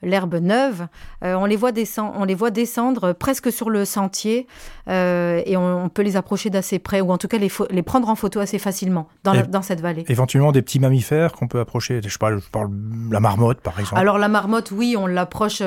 l'herbe 0.00 0.36
neuve. 0.36 0.86
Euh, 1.24 1.34
on 1.34 1.44
les 1.44 1.56
voit 1.56 1.72
descendre, 1.72 2.14
on 2.16 2.24
les 2.24 2.36
voit 2.36 2.52
descendre 2.52 3.12
presque 3.12 3.50
sur 3.50 3.68
le 3.68 3.84
sentier 3.84 4.46
euh, 4.88 5.42
et 5.44 5.56
on, 5.56 5.84
on 5.84 5.88
peut 5.88 6.02
les 6.02 6.16
approcher 6.16 6.50
d'assez 6.50 6.78
près 6.78 7.00
ou 7.00 7.10
en 7.10 7.18
tout 7.18 7.26
cas 7.26 7.36
les, 7.36 7.50
les 7.70 7.82
prendre 7.82 8.08
en 8.08 8.14
photo 8.14 8.38
assez 8.38 8.60
facilement 8.60 9.08
dans, 9.24 9.32
la- 9.32 9.42
dans 9.42 9.62
cette 9.62 9.80
vallée. 9.80 10.04
Éventuellement 10.06 10.52
des 10.52 10.62
petits 10.62 10.78
mammifères 10.78 11.32
qu'on 11.32 11.48
peut 11.48 11.58
approcher. 11.58 12.00
Je 12.06 12.16
pas, 12.16 12.30
je 12.30 12.48
parle 12.50 12.70
la 13.10 13.18
marmotte 13.18 13.60
par 13.60 13.78
exemple. 13.80 14.00
Alors 14.00 14.18
la 14.18 14.28
marmotte, 14.28 14.70
oui, 14.70 14.94
on 14.96 15.08
l'approche 15.08 15.60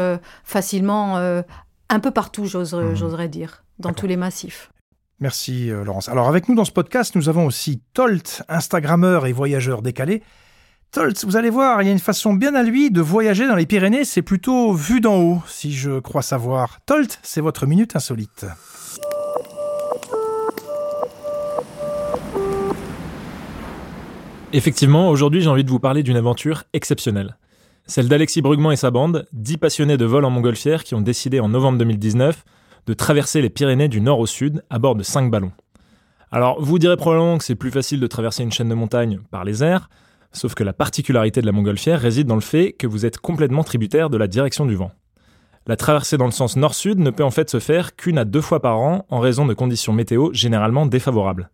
facilement 0.46 1.41
un 1.90 2.00
peu 2.00 2.12
partout, 2.12 2.46
j'oserais 2.46 2.84
Mhm. 2.86 2.96
j'oserais 2.96 3.30
dire, 3.30 3.64
dans 3.80 3.90
D'accord. 3.90 4.02
tous 4.02 4.08
les 4.08 4.18
massifs. 4.18 4.72
Merci 5.20 5.70
euh, 5.70 5.84
Laurence. 5.84 6.10
Alors 6.10 6.28
avec 6.28 6.50
nous 6.50 6.56
dans 6.56 6.66
ce 6.66 6.72
podcast, 6.72 7.16
nous 7.16 7.30
avons 7.30 7.46
aussi 7.46 7.82
Tolt, 7.94 8.44
Instagrammeur 8.50 9.26
et 9.28 9.34
voyageur 9.34 9.82
décalé. 9.82 10.24
Tolt, 10.92 11.24
vous 11.26 11.38
allez 11.38 11.50
voir, 11.50 11.82
il 11.82 11.86
y 11.86 11.90
a 11.90 11.92
une 11.94 12.00
façon 12.00 12.34
bien 12.34 12.54
à 12.56 12.64
lui 12.64 12.92
de 12.92 13.00
voyager 13.02 13.48
dans 13.48 13.56
les 13.56 13.66
Pyrénées, 13.66 14.04
c'est 14.04 14.22
plutôt 14.24 14.74
vu 14.74 15.00
d'en 15.00 15.16
haut, 15.18 15.42
si 15.48 15.72
je 15.74 16.00
crois 16.00 16.22
savoir. 16.22 16.80
Tolt, 16.86 17.20
c'est 17.24 17.40
votre 17.42 17.66
minute 17.66 17.96
insolite. 17.96 18.46
Effectivement, 24.54 25.10
aujourd'hui 25.10 25.42
j'ai 25.42 25.50
envie 25.50 25.64
de 25.64 25.70
vous 25.70 25.80
parler 25.80 26.04
d'une 26.04 26.18
aventure 26.18 26.64
exceptionnelle. 26.74 27.38
Celle 27.92 28.08
d'Alexis 28.08 28.42
Brugman 28.42 28.72
et 28.72 28.78
sa 28.78 28.90
bande, 28.90 29.28
dix 29.34 29.58
passionnés 29.58 29.98
de 29.98 30.06
vol 30.06 30.24
en 30.24 30.30
montgolfière 30.30 30.86
qui 30.86 30.96
ont 30.96 31.02
décidé 31.02 31.42
en 31.42 31.50
novembre 31.50 31.78
2019 31.80 32.46
de 32.88 32.94
traverser 32.94 33.42
les 33.42 33.50
Pyrénées 33.50 33.90
du 33.90 34.00
nord 34.00 34.20
au 34.20 34.26
sud 34.26 34.64
à 34.70 34.80
bord 34.80 34.96
de 34.96 35.04
cinq 35.04 35.30
ballons. 35.30 35.52
Alors 36.32 36.62
vous 36.62 36.80
direz 36.80 36.96
probablement 36.96 37.38
que 37.38 37.44
c'est 37.44 37.56
plus 37.56 37.70
facile 37.70 38.00
de 38.00 38.08
traverser 38.08 38.44
une 38.44 38.52
chaîne 38.54 38.70
de 38.70 38.76
montagnes 38.76 39.20
par 39.30 39.44
les 39.44 39.62
airs, 39.62 39.90
sauf 40.32 40.54
que 40.54 40.64
la 40.64 40.72
particularité 40.72 41.42
de 41.42 41.46
la 41.46 41.52
montgolfière 41.52 42.00
réside 42.00 42.28
dans 42.28 42.36
le 42.36 42.40
fait 42.40 42.72
que 42.72 42.88
vous 42.88 43.06
êtes 43.06 43.18
complètement 43.18 43.66
tributaire 43.66 44.10
de 44.10 44.16
la 44.16 44.30
direction 44.30 44.66
du 44.66 44.76
vent. 44.76 44.92
La 45.68 45.76
traversée 45.76 46.16
dans 46.16 46.24
le 46.24 46.32
sens 46.32 46.56
nord-sud 46.56 46.98
ne 46.98 47.10
peut 47.10 47.26
en 47.26 47.30
fait 47.30 47.50
se 47.50 47.60
faire 47.60 47.98
qu'une 47.98 48.18
à 48.18 48.24
deux 48.24 48.40
fois 48.40 48.62
par 48.62 48.80
an 48.80 49.06
en 49.10 49.20
raison 49.20 49.46
de 49.46 49.54
conditions 49.54 49.92
météo 49.92 50.30
généralement 50.32 50.86
défavorables. 50.86 51.50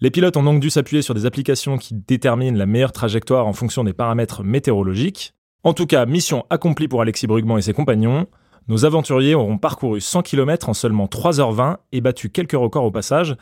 Les 0.00 0.12
pilotes 0.12 0.36
ont 0.36 0.44
donc 0.44 0.60
dû 0.60 0.70
s'appuyer 0.70 1.02
sur 1.02 1.14
des 1.14 1.26
applications 1.26 1.76
qui 1.76 1.94
déterminent 1.94 2.56
la 2.56 2.66
meilleure 2.66 2.92
trajectoire 2.92 3.48
en 3.48 3.52
fonction 3.52 3.82
des 3.82 3.94
paramètres 3.94 4.44
météorologiques. 4.44 5.32
En 5.66 5.74
tout 5.74 5.86
cas, 5.86 6.06
mission 6.06 6.46
accomplie 6.48 6.86
pour 6.86 7.02
Alexis 7.02 7.26
Brugman 7.26 7.58
et 7.58 7.62
ses 7.62 7.72
compagnons. 7.72 8.28
Nos 8.68 8.84
aventuriers 8.84 9.34
auront 9.34 9.58
parcouru 9.58 10.00
100 10.00 10.22
km 10.22 10.68
en 10.68 10.74
seulement 10.74 11.06
3h20 11.06 11.78
et 11.90 12.00
battu 12.00 12.30
quelques 12.30 12.52
records 12.52 12.84
au 12.84 12.92
passage, 12.92 13.36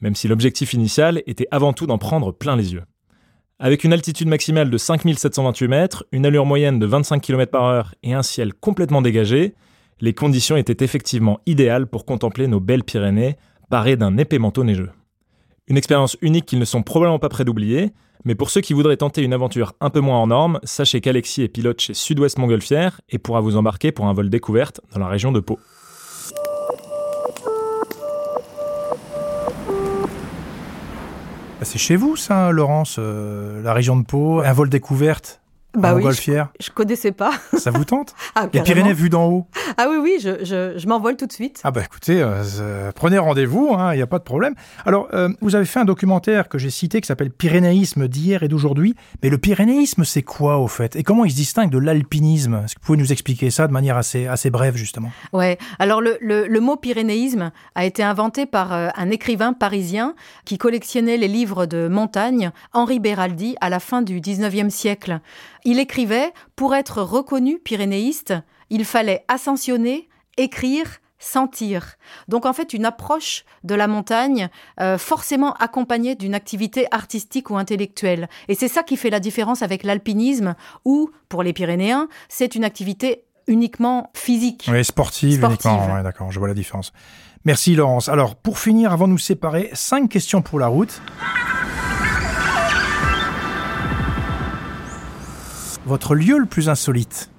même 0.00 0.16
si 0.16 0.26
l'objectif 0.26 0.72
initial 0.72 1.22
était 1.28 1.46
avant 1.52 1.72
tout 1.72 1.86
d'en 1.86 1.96
prendre 1.96 2.32
plein 2.32 2.56
les 2.56 2.72
yeux. 2.72 2.82
Avec 3.60 3.84
une 3.84 3.92
altitude 3.92 4.26
maximale 4.26 4.70
de 4.70 4.76
5728 4.76 5.68
mètres, 5.68 6.04
une 6.10 6.26
allure 6.26 6.46
moyenne 6.46 6.80
de 6.80 6.86
25 6.86 7.22
km 7.22 7.52
par 7.52 7.62
heure 7.66 7.94
et 8.02 8.12
un 8.12 8.24
ciel 8.24 8.54
complètement 8.54 9.00
dégagé, 9.00 9.54
les 10.00 10.14
conditions 10.14 10.56
étaient 10.56 10.84
effectivement 10.84 11.38
idéales 11.46 11.86
pour 11.86 12.04
contempler 12.04 12.48
nos 12.48 12.58
belles 12.58 12.82
Pyrénées, 12.82 13.36
parées 13.70 13.96
d'un 13.96 14.16
épais 14.16 14.40
manteau 14.40 14.64
neigeux. 14.64 14.90
Une 15.68 15.76
expérience 15.76 16.16
unique 16.22 16.46
qu'ils 16.46 16.58
ne 16.58 16.64
sont 16.64 16.82
probablement 16.82 17.20
pas 17.20 17.28
prêts 17.28 17.44
d'oublier, 17.44 17.92
mais 18.24 18.34
pour 18.34 18.50
ceux 18.50 18.60
qui 18.60 18.72
voudraient 18.72 18.96
tenter 18.96 19.22
une 19.22 19.32
aventure 19.32 19.74
un 19.80 19.90
peu 19.90 20.00
moins 20.00 20.18
hors 20.18 20.26
norme, 20.26 20.60
sachez 20.62 21.00
qu'Alexis 21.00 21.42
est 21.42 21.48
pilote 21.48 21.80
chez 21.80 21.94
Sud-Ouest 21.94 22.38
Montgolfière 22.38 23.00
et 23.08 23.18
pourra 23.18 23.40
vous 23.40 23.56
embarquer 23.56 23.92
pour 23.92 24.06
un 24.06 24.12
vol 24.12 24.30
découverte 24.30 24.80
dans 24.92 25.00
la 25.00 25.08
région 25.08 25.32
de 25.32 25.40
Pau. 25.40 25.58
Bah, 31.58 31.64
c'est 31.64 31.78
chez 31.78 31.96
vous 31.96 32.16
ça, 32.16 32.52
Laurence, 32.52 32.96
euh, 32.98 33.62
la 33.62 33.72
région 33.72 33.96
de 33.96 34.04
Pau, 34.04 34.40
un 34.40 34.52
vol 34.52 34.68
découverte 34.68 35.40
Bah 35.76 35.94
oui, 35.94 36.02
je, 36.12 36.42
je 36.60 36.70
connaissais 36.70 37.12
pas. 37.12 37.30
Ça 37.58 37.70
vous 37.70 37.84
tente 37.84 38.14
Ah, 38.34 38.48
Les. 38.52 38.62
Pyrénées 38.62 38.94
vues 38.94 39.10
d'en 39.10 39.26
haut 39.26 39.46
Ah 39.76 39.86
oui, 39.90 39.96
oui, 40.00 40.16
je, 40.20 40.42
je, 40.44 40.78
je 40.78 40.88
m'envole 40.88 41.16
tout 41.16 41.26
de 41.26 41.32
suite. 41.32 41.60
Ah 41.62 41.70
bah 41.70 41.82
écoutez, 41.84 42.22
euh, 42.22 42.42
euh, 42.60 42.90
prenez 42.94 43.18
rendez-vous, 43.18 43.76
il 43.92 43.96
n'y 43.96 44.02
a 44.02 44.06
pas 44.06 44.18
de 44.18 44.24
problème. 44.24 44.54
Alors, 44.86 45.08
euh, 45.12 45.28
vous 45.42 45.54
avez 45.56 45.66
fait 45.66 45.78
un 45.78 45.84
documentaire 45.84 46.48
que 46.48 46.56
j'ai 46.56 46.70
cité 46.70 47.00
qui 47.02 47.06
s'appelle 47.06 47.30
Pyrénéisme 47.30 48.08
d'hier 48.08 48.42
et 48.42 48.48
d'aujourd'hui. 48.48 48.94
Mais 49.22 49.28
le 49.28 49.36
pyrénéisme, 49.36 50.04
c'est 50.04 50.22
quoi 50.22 50.56
au 50.58 50.68
fait? 50.68 50.96
Et 50.96 51.02
comment 51.02 51.26
il 51.26 51.30
se 51.30 51.36
distingue 51.36 51.70
de 51.70 51.78
l'alpinisme? 51.78 52.62
Est-ce 52.64 52.74
que 52.74 52.80
vous 52.80 52.86
pouvez 52.86 52.98
nous 52.98 53.12
expliquer 53.12 53.50
ça 53.50 53.66
de 53.66 53.72
manière 53.72 53.98
assez, 53.98 54.26
assez 54.26 54.48
brève 54.48 54.74
justement? 54.76 55.10
Ouais. 55.34 55.58
Alors 55.78 56.00
le, 56.00 56.16
le, 56.22 56.46
le 56.46 56.60
mot 56.60 56.76
pyrénéisme 56.76 57.52
a 57.74 57.84
été 57.84 58.02
inventé 58.02 58.46
par 58.46 58.72
un 58.72 59.10
écrivain 59.10 59.52
parisien 59.52 60.14
qui 60.46 60.56
collectionnait 60.56 61.18
les 61.18 61.28
livres 61.28 61.66
de 61.66 61.88
montagne, 61.88 62.52
Henri 62.72 63.00
Beraldi, 63.00 63.54
à 63.60 63.68
la 63.68 63.80
fin 63.80 64.00
du 64.00 64.20
19e 64.20 64.70
siècle. 64.70 65.20
Il 65.64 65.78
écrivait 65.78 66.32
Pour 66.56 66.74
être 66.74 67.02
reconnu 67.02 67.58
pyrénéiste, 67.58 68.34
il 68.70 68.84
fallait 68.84 69.24
ascensionner, 69.28 70.08
écrire, 70.36 70.98
sentir. 71.18 71.96
Donc 72.28 72.46
en 72.46 72.52
fait 72.52 72.72
une 72.72 72.84
approche 72.84 73.44
de 73.64 73.74
la 73.74 73.88
montagne 73.88 74.48
euh, 74.80 74.98
forcément 74.98 75.52
accompagnée 75.54 76.14
d'une 76.14 76.34
activité 76.34 76.86
artistique 76.90 77.50
ou 77.50 77.56
intellectuelle. 77.56 78.28
Et 78.48 78.54
c'est 78.54 78.68
ça 78.68 78.82
qui 78.82 78.96
fait 78.96 79.10
la 79.10 79.20
différence 79.20 79.62
avec 79.62 79.82
l'alpinisme 79.82 80.54
où, 80.84 81.10
pour 81.28 81.42
les 81.42 81.52
Pyrénéens, 81.52 82.08
c'est 82.28 82.54
une 82.54 82.64
activité 82.64 83.24
uniquement 83.46 84.10
physique. 84.14 84.68
Oui, 84.70 84.84
sportive, 84.84 85.38
Sportive. 85.38 85.70
uniquement. 85.70 85.94
Ouais, 85.94 86.02
d'accord, 86.02 86.30
je 86.30 86.38
vois 86.38 86.48
la 86.48 86.54
différence. 86.54 86.92
Merci 87.44 87.74
Laurence. 87.74 88.08
Alors, 88.08 88.36
pour 88.36 88.58
finir, 88.58 88.92
avant 88.92 89.06
de 89.06 89.12
nous 89.12 89.18
séparer, 89.18 89.70
cinq 89.72 90.10
questions 90.10 90.42
pour 90.42 90.58
la 90.58 90.66
route. 90.66 91.00
Votre 95.88 96.14
lieu 96.14 96.36
le 96.36 96.44
plus 96.44 96.68
insolite 96.68 97.30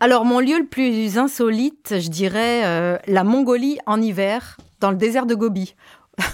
Alors, 0.00 0.26
mon 0.26 0.38
lieu 0.38 0.58
le 0.58 0.66
plus 0.66 1.16
insolite, 1.16 1.94
je 1.98 2.08
dirais 2.10 2.60
euh, 2.66 2.98
la 3.06 3.24
Mongolie 3.24 3.78
en 3.86 4.02
hiver, 4.02 4.58
dans 4.80 4.90
le 4.90 4.98
désert 4.98 5.24
de 5.24 5.34
Gobi. 5.34 5.74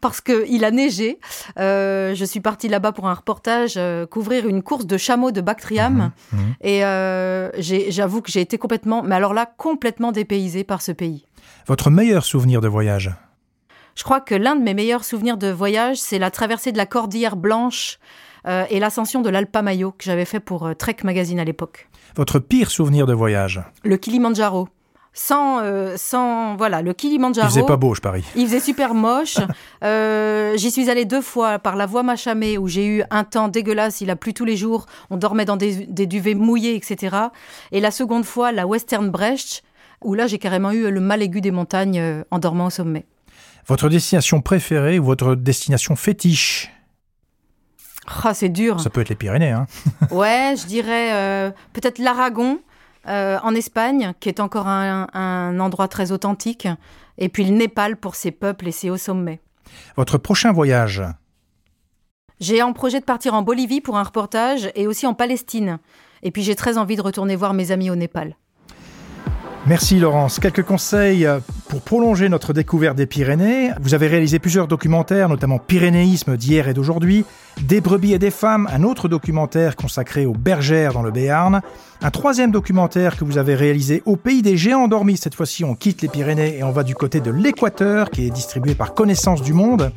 Parce 0.00 0.20
qu'il 0.20 0.64
a 0.64 0.70
neigé. 0.70 1.18
Euh, 1.58 2.14
je 2.14 2.24
suis 2.24 2.38
partie 2.38 2.68
là-bas 2.68 2.92
pour 2.92 3.08
un 3.08 3.14
reportage, 3.14 3.74
euh, 3.78 4.06
couvrir 4.06 4.46
une 4.46 4.62
course 4.62 4.86
de 4.86 4.96
chameaux 4.96 5.32
de 5.32 5.40
Bactriane. 5.40 6.12
Mhm. 6.32 6.38
Et 6.60 6.84
euh, 6.84 7.50
j'ai- 7.58 7.90
j'avoue 7.90 8.22
que 8.22 8.30
j'ai 8.30 8.40
été 8.40 8.56
complètement, 8.56 9.02
mais 9.02 9.16
alors 9.16 9.34
là, 9.34 9.46
complètement 9.56 10.12
dépaysée 10.12 10.62
par 10.62 10.82
ce 10.82 10.92
pays. 10.92 11.26
Votre 11.66 11.90
meilleur 11.90 12.24
souvenir 12.24 12.60
de 12.60 12.68
voyage 12.68 13.10
Je 13.96 14.04
crois 14.04 14.20
que 14.20 14.36
l'un 14.36 14.54
de 14.54 14.62
mes 14.62 14.74
meilleurs 14.74 15.02
souvenirs 15.04 15.36
de 15.36 15.48
voyage, 15.50 15.96
c'est 15.96 16.20
la 16.20 16.30
traversée 16.30 16.70
de 16.70 16.76
la 16.78 16.86
Cordillère 16.86 17.34
Blanche 17.36 17.98
euh, 18.46 18.64
et 18.70 18.80
l'ascension 18.80 19.20
de 19.20 19.28
l'Alpamayo 19.28 19.92
que 19.92 20.04
j'avais 20.04 20.24
fait 20.24 20.40
pour 20.40 20.66
euh, 20.66 20.74
Trek 20.74 20.96
Magazine 21.04 21.38
à 21.40 21.44
l'époque. 21.44 21.88
Votre 22.16 22.38
pire 22.38 22.70
souvenir 22.70 23.06
de 23.06 23.12
voyage 23.12 23.60
Le 23.84 23.96
Kilimandjaro. 23.96 24.68
Sans, 25.12 25.58
euh, 25.60 25.94
sans, 25.96 26.54
voilà, 26.56 26.82
le 26.82 26.92
Kilimandjaro. 26.92 27.48
Il 27.48 27.50
faisait 27.50 27.66
pas 27.66 27.76
beau, 27.76 27.94
je 27.94 28.00
parie. 28.00 28.24
Il 28.36 28.46
faisait 28.46 28.60
super 28.60 28.94
moche. 28.94 29.36
Euh, 29.82 30.56
J'y 30.58 30.70
suis 30.70 30.90
allée 30.90 31.06
deux 31.06 31.22
fois 31.22 31.58
par 31.58 31.74
la 31.74 31.86
voie 31.86 32.02
Machamé 32.02 32.58
où 32.58 32.68
j'ai 32.68 32.86
eu 32.86 33.02
un 33.10 33.24
temps 33.24 33.48
dégueulasse. 33.48 34.02
Il 34.02 34.10
a 34.10 34.16
plu 34.16 34.34
tous 34.34 34.44
les 34.44 34.56
jours. 34.56 34.84
On 35.08 35.16
dormait 35.16 35.46
dans 35.46 35.56
des, 35.56 35.86
des 35.86 36.06
duvets 36.06 36.34
mouillés, 36.34 36.76
etc. 36.76 37.16
Et 37.72 37.80
la 37.80 37.90
seconde 37.90 38.24
fois, 38.26 38.52
la 38.52 38.66
Western 38.66 39.08
Brecht, 39.08 39.62
où 40.04 40.12
là 40.12 40.26
j'ai 40.26 40.38
carrément 40.38 40.70
eu 40.70 40.90
le 40.90 41.00
mal 41.00 41.22
aigu 41.22 41.40
des 41.40 41.50
montagnes 41.50 42.24
en 42.30 42.38
dormant 42.38 42.66
au 42.66 42.70
sommet. 42.70 43.06
Votre 43.66 43.88
destination 43.88 44.42
préférée 44.42 44.98
ou 44.98 45.04
votre 45.04 45.34
destination 45.34 45.96
fétiche? 45.96 46.70
Ah, 48.06 48.34
c'est 48.34 48.48
dur. 48.48 48.80
Ça 48.80 48.90
peut 48.90 49.00
être 49.00 49.08
les 49.08 49.14
Pyrénées, 49.14 49.50
hein 49.50 49.66
Ouais, 50.10 50.54
je 50.56 50.66
dirais 50.66 51.12
euh, 51.12 51.50
peut-être 51.72 51.98
l'Aragon 51.98 52.60
euh, 53.08 53.38
en 53.42 53.54
Espagne, 53.54 54.12
qui 54.20 54.28
est 54.28 54.40
encore 54.40 54.68
un, 54.68 55.06
un 55.12 55.60
endroit 55.60 55.88
très 55.88 56.12
authentique. 56.12 56.68
Et 57.18 57.28
puis 57.28 57.44
le 57.44 57.52
Népal 57.52 57.96
pour 57.96 58.14
ses 58.14 58.30
peuples 58.30 58.68
et 58.68 58.72
ses 58.72 58.90
hauts 58.90 58.96
sommets. 58.96 59.40
Votre 59.96 60.18
prochain 60.18 60.52
voyage? 60.52 61.02
J'ai 62.40 62.62
en 62.62 62.72
projet 62.72 63.00
de 63.00 63.04
partir 63.04 63.34
en 63.34 63.42
Bolivie 63.42 63.82
pour 63.82 63.98
un 63.98 64.02
reportage 64.02 64.70
et 64.74 64.86
aussi 64.86 65.06
en 65.06 65.14
Palestine. 65.14 65.78
Et 66.22 66.30
puis 66.30 66.42
j'ai 66.42 66.54
très 66.54 66.78
envie 66.78 66.96
de 66.96 67.02
retourner 67.02 67.36
voir 67.36 67.52
mes 67.52 67.70
amis 67.70 67.90
au 67.90 67.96
Népal. 67.96 68.36
Merci 69.66 69.98
Laurence. 69.98 70.40
Quelques 70.40 70.62
conseils 70.62 71.26
euh, 71.26 71.38
Pour 71.68 71.82
prolonger 71.82 72.30
notre 72.30 72.54
découverte 72.54 72.96
des 72.96 73.06
Pyrénées, 73.06 73.70
vous 73.80 73.92
avez 73.92 74.06
réalisé 74.06 74.38
plusieurs 74.38 74.66
documentaires, 74.66 75.28
notamment 75.28 75.58
Pyrénéisme 75.58 76.36
d'hier 76.36 76.66
et 76.68 76.74
d'aujourd'hui, 76.74 77.26
Des 77.60 77.82
brebis 77.82 78.14
et 78.14 78.18
des 78.18 78.30
femmes, 78.30 78.68
un 78.72 78.82
autre 78.84 79.06
documentaire 79.06 79.76
consacré 79.76 80.24
aux 80.24 80.32
bergères 80.32 80.94
dans 80.94 81.02
le 81.02 81.10
Béarn, 81.10 81.60
un 82.00 82.10
troisième 82.10 82.50
documentaire 82.50 83.18
que 83.18 83.24
vous 83.24 83.36
avez 83.36 83.54
réalisé 83.54 84.02
au 84.06 84.16
pays 84.16 84.40
des 84.40 84.56
géants 84.56 84.84
endormis. 84.84 85.18
Cette 85.18 85.34
fois-ci, 85.34 85.62
on 85.62 85.74
quitte 85.74 86.00
les 86.00 86.08
Pyrénées 86.08 86.56
et 86.56 86.62
on 86.62 86.72
va 86.72 86.82
du 86.82 86.94
côté 86.94 87.20
de 87.20 87.30
l'Équateur, 87.30 88.10
qui 88.10 88.26
est 88.26 88.30
distribué 88.30 88.74
par 88.74 88.94
Connaissance 88.94 89.42
du 89.42 89.52
Monde. 89.52 89.92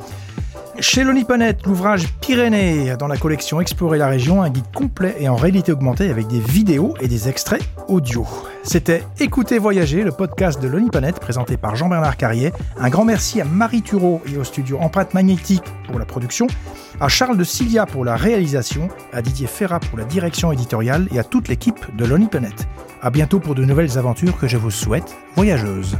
Chez 0.80 1.04
Lonipanet, 1.04 1.58
l'ouvrage 1.66 2.08
Pyrénées 2.20 2.96
dans 2.98 3.08
la 3.08 3.18
collection 3.18 3.62
Explorer 3.62 4.00
la 4.00 4.08
région, 4.08 4.42
un 4.42 4.50
guide 4.50 4.72
complet 4.74 5.16
et 5.20 5.30
en 5.30 5.36
réalité 5.36 5.72
augmentée 5.72 6.10
avec 6.10 6.26
des 6.28 6.40
vidéos 6.40 6.96
et 7.00 7.08
des 7.08 7.30
extraits 7.30 7.62
audio. 7.88 8.26
C'était 8.64 9.04
Écoutez 9.20 9.60
Voyager, 9.60 10.04
le 10.04 10.12
podcast 10.12 10.60
de 10.60 10.68
Lonipanet 10.68 11.14
présenté 11.14 11.58
par 11.58 11.76
Jean-Bernard 11.76 12.18
Carrier. 12.18 12.52
Un 12.80 12.90
grand 12.90 13.06
merci 13.06 13.40
à 13.40 13.46
Marie 13.46 13.84
Thureau 13.84 14.22
et 14.26 14.38
au 14.38 14.44
studio 14.44 14.80
Empreinte 14.80 15.14
Magnétique 15.14 15.64
pour 15.88 16.00
la 16.00 16.06
production, 16.06 16.48
à 17.00 17.08
Charles 17.08 17.38
de 17.38 17.44
Cilia 17.44 17.86
pour 17.86 18.04
la 18.04 18.16
réalisation, 18.16 18.88
à 19.12 19.22
Didier 19.22 19.48
Ferrat 19.48 19.80
pour 19.80 20.00
la 20.00 20.06
direction 20.06 20.52
éditoriale 20.52 21.08
et 21.14 21.20
à 21.20 21.24
toute 21.24 21.50
l'équipe 21.50 21.96
de 21.96 22.06
Lonipanet. 22.06 22.56
À 23.02 23.12
bientôt 23.12 23.40
pour 23.40 23.54
de 23.54 23.64
nouvelles 23.64 24.00
aventures 24.00 24.40
que 24.40 24.48
je 24.48 24.58
vous 24.58 24.72
souhaite 24.72 25.16
voyageuses. 25.36 25.98